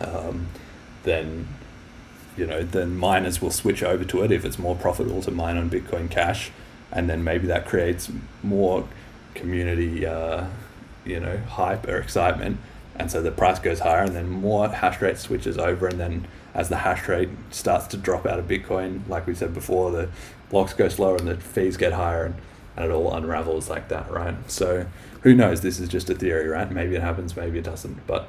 [0.00, 0.48] um,
[1.04, 1.48] then
[2.36, 5.56] you know, then miners will switch over to it if it's more profitable to mine
[5.56, 6.50] on Bitcoin Cash,
[6.90, 8.10] and then maybe that creates
[8.42, 8.88] more
[9.34, 10.46] community, uh,
[11.04, 12.58] you know, hype or excitement,
[12.96, 16.26] and so the price goes higher, and then more hash rate switches over, and then
[16.54, 20.08] as the hash rate starts to drop out of Bitcoin, like we said before, the
[20.48, 22.34] blocks go slower and the fees get higher, and,
[22.76, 24.34] and it all unravels like that, right?
[24.50, 24.86] So
[25.22, 25.60] who knows?
[25.60, 26.70] This is just a theory, right?
[26.70, 28.28] Maybe it happens, maybe it doesn't, but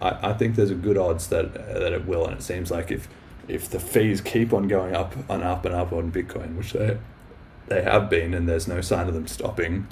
[0.00, 2.90] I, I think there's a good odds that that it will, and it seems like
[2.90, 3.08] if
[3.48, 6.98] if the fees keep on going up and up and up on Bitcoin, which they
[7.68, 9.86] they have been, and there's no sign of them stopping,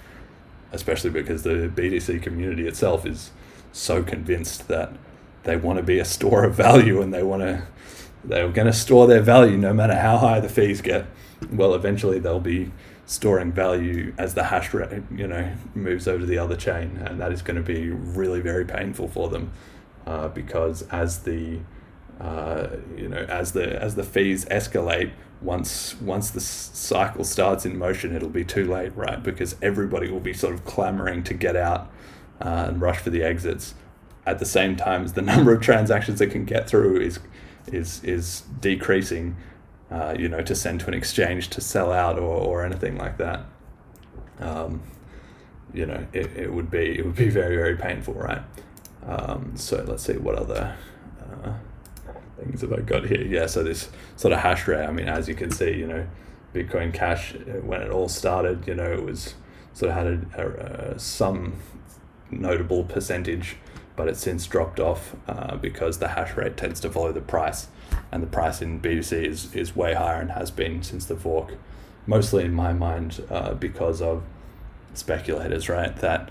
[0.73, 3.31] especially because the BTC community itself is
[3.73, 4.93] so convinced that
[5.45, 7.62] they want to be a store of value and they want to
[8.22, 11.07] they're going to store their value no matter how high the fees get.
[11.51, 12.70] Well, eventually they'll be
[13.07, 17.20] storing value as the hash rate you know moves over to the other chain, and
[17.20, 19.51] that is going to be really very painful for them
[20.07, 21.61] uh, because as the
[22.20, 25.11] uh, you know, as the as the fees escalate,
[25.41, 29.22] once once the cycle starts in motion, it'll be too late, right?
[29.22, 31.91] Because everybody will be sort of clamoring to get out
[32.43, 33.74] uh, and rush for the exits.
[34.27, 37.21] At the same time, as the number of transactions that can get through is
[37.66, 39.37] is is decreasing,
[39.91, 43.16] uh, you know, to send to an exchange to sell out or, or anything like
[43.18, 43.45] that.
[44.39, 44.83] Um,
[45.73, 48.43] you know, it, it would be it would be very very painful, right?
[49.07, 50.77] Um, so let's see what other.
[51.21, 51.53] Uh,
[52.41, 53.23] things have I got here?
[53.23, 54.85] Yeah, so this sort of hash rate.
[54.85, 56.07] I mean, as you can see, you know,
[56.55, 59.35] Bitcoin Cash uh, when it all started, you know, it was
[59.73, 61.55] sort of had a, a, a some
[62.31, 63.57] notable percentage,
[64.01, 67.69] but it's since dropped off uh, because the hash rate tends to follow the price,
[68.11, 71.57] and the price in BTC is is way higher and has been since the fork,
[72.07, 74.23] mostly in my mind uh, because of
[74.95, 75.95] speculators, right?
[75.97, 76.31] That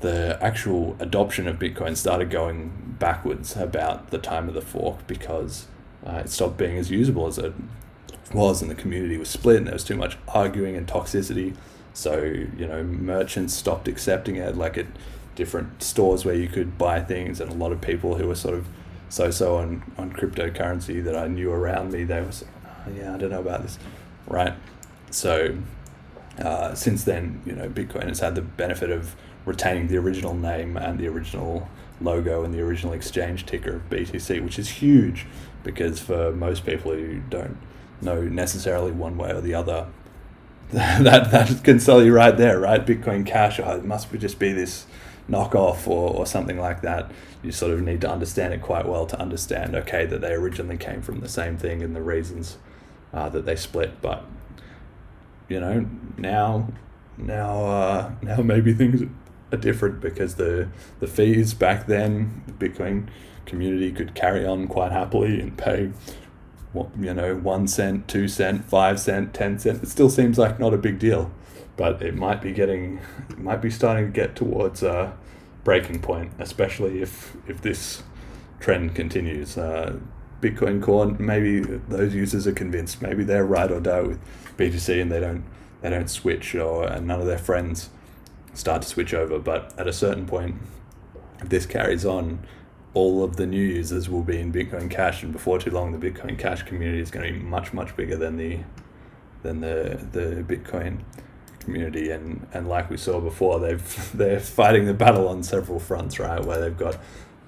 [0.00, 5.68] the actual adoption of Bitcoin started going backwards about the time of the fork because
[6.06, 7.54] uh, it stopped being as usable as it
[8.34, 11.56] was, and the community was split, and there was too much arguing and toxicity.
[11.94, 14.84] So you know, merchants stopped accepting it, like at
[15.38, 18.54] different stores where you could buy things, and a lot of people who were sort
[18.54, 18.66] of
[19.08, 22.32] so-so on on cryptocurrency that I knew around me, they were,
[22.66, 23.78] oh, yeah, I don't know about this,
[24.26, 24.52] right?
[25.10, 25.56] So
[26.38, 29.14] uh, since then, you know, Bitcoin has had the benefit of
[29.44, 31.68] retaining the original name and the original
[32.00, 35.24] logo and the original exchange ticker of BTC, which is huge
[35.62, 37.56] because for most people who don't
[38.00, 39.86] know necessarily one way or the other,
[40.72, 42.84] that that can sell you right there, right?
[42.84, 44.86] Bitcoin Cash, oh, it must be just be this
[45.28, 47.10] knockoff or, or something like that.
[47.42, 50.76] You sort of need to understand it quite well to understand, okay, that they originally
[50.76, 52.58] came from the same thing and the reasons
[53.12, 54.00] uh, that they split.
[54.00, 54.24] But
[55.48, 56.68] you know, now
[57.16, 59.02] now uh, now maybe things
[59.52, 60.68] are different because the
[61.00, 63.08] the fees back then, the Bitcoin
[63.46, 65.90] community could carry on quite happily and pay
[67.00, 69.82] you know, one cent, two cent, five cent, ten cent.
[69.82, 71.30] It still seems like not a big deal,
[71.78, 73.00] but it might be getting,
[73.30, 75.16] it might be starting to get towards a
[75.62, 78.02] breaking point, especially if if this
[78.60, 79.56] trend continues.
[79.56, 79.98] Uh,
[80.42, 83.00] Bitcoin Core, maybe those users are convinced.
[83.00, 84.20] Maybe they're right or die with
[84.58, 85.44] BTC, and they don't
[85.80, 87.90] they don't switch, or and none of their friends
[88.54, 89.38] start to switch over.
[89.38, 90.56] But at a certain point,
[91.40, 92.40] if this carries on,
[92.92, 96.10] all of the new users will be in Bitcoin Cash, and before too long, the
[96.10, 98.58] Bitcoin Cash community is going to be much much bigger than the
[99.44, 101.04] than the the Bitcoin
[101.60, 102.10] community.
[102.10, 106.44] And and like we saw before, they've they're fighting the battle on several fronts, right?
[106.44, 106.98] Where they've got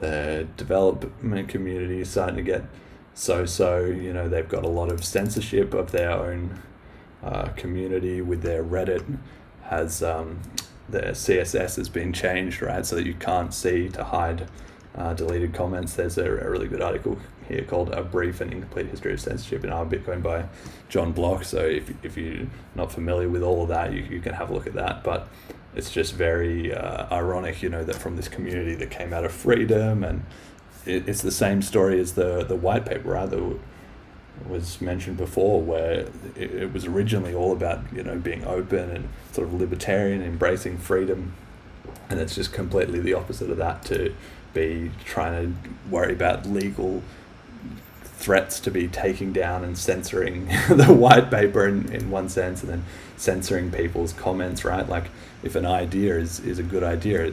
[0.00, 2.64] the development community starting to get
[3.14, 3.84] so so.
[3.84, 6.60] You know, they've got a lot of censorship of their own
[7.22, 9.18] uh, community with their Reddit
[9.64, 10.40] has um,
[10.88, 12.84] their CSS has been changed, right?
[12.84, 14.48] So that you can't see to hide
[14.96, 15.94] uh, deleted comments.
[15.94, 17.18] There's a, a, really good article
[17.50, 20.44] here called A Brief and Incomplete History of Censorship in r/Bitcoin by
[20.88, 21.44] John Blocke.
[21.44, 24.54] So if, if you're not familiar with all of that, you, you can have a
[24.54, 25.04] look at that.
[25.04, 25.28] But
[25.74, 29.32] it's just very uh, ironic, you know, that from this community that came out of
[29.32, 30.24] freedom and
[30.86, 33.30] it, it's the same story as the, the white paper, right?
[33.30, 33.56] That
[34.48, 39.08] was mentioned before where it, it was originally all about, you know, being open and
[39.32, 41.34] sort of libertarian, embracing freedom.
[42.08, 44.14] And it's just completely the opposite of that to
[44.52, 47.02] be trying to worry about legal
[48.20, 52.70] threats to be taking down and censoring the white paper in, in one sense and
[52.70, 52.84] then
[53.16, 54.86] censoring people's comments right?
[54.86, 55.04] Like
[55.42, 57.32] if an idea is, is a good idea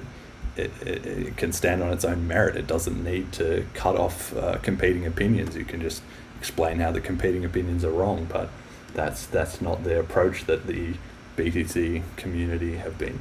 [0.56, 2.56] it, it, it can stand on its own merit.
[2.56, 5.58] It doesn't need to cut off uh, competing opinions.
[5.58, 6.02] You can just
[6.40, 8.50] explain how the competing opinions are wrong but
[8.94, 10.94] that's that's not the approach that the
[11.36, 13.20] BTC community have been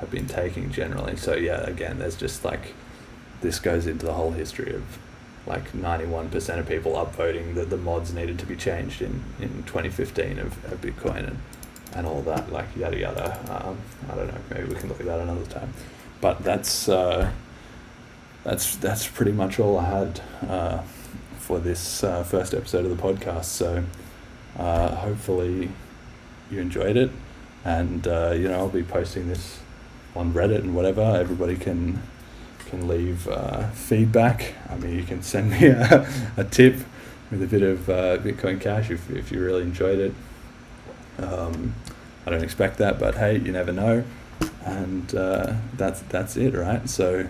[0.00, 1.16] have been taking generally.
[1.16, 2.74] So yeah again there's just like
[3.40, 4.82] this goes into the whole history of
[5.46, 10.38] like 91% of people upvoting that the mods needed to be changed in, in 2015
[10.38, 11.38] of, of Bitcoin and,
[11.94, 13.38] and all that, like yada yada.
[13.50, 13.78] Um,
[14.10, 15.72] I don't know, maybe we can look at that another time.
[16.20, 17.30] But that's, uh,
[18.42, 20.82] that's, that's pretty much all I had uh,
[21.38, 23.44] for this uh, first episode of the podcast.
[23.44, 23.84] So
[24.58, 25.68] uh, hopefully
[26.50, 27.10] you enjoyed it.
[27.64, 29.60] And, uh, you know, I'll be posting this
[30.16, 31.02] on Reddit and whatever.
[31.02, 32.02] Everybody can
[32.64, 34.54] can leave uh, feedback.
[34.68, 36.76] I mean, you can send me a, a tip
[37.30, 40.14] with a bit of uh, Bitcoin Cash if, if you really enjoyed it.
[41.18, 41.74] Um,
[42.26, 44.04] I don't expect that, but hey, you never know.
[44.64, 46.88] And uh, that's that's it, right?
[46.88, 47.28] So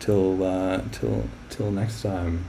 [0.00, 2.44] till uh, till till next time.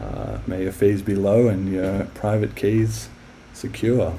[0.00, 3.08] Uh, may your fees be low and your private keys
[3.52, 4.14] secure.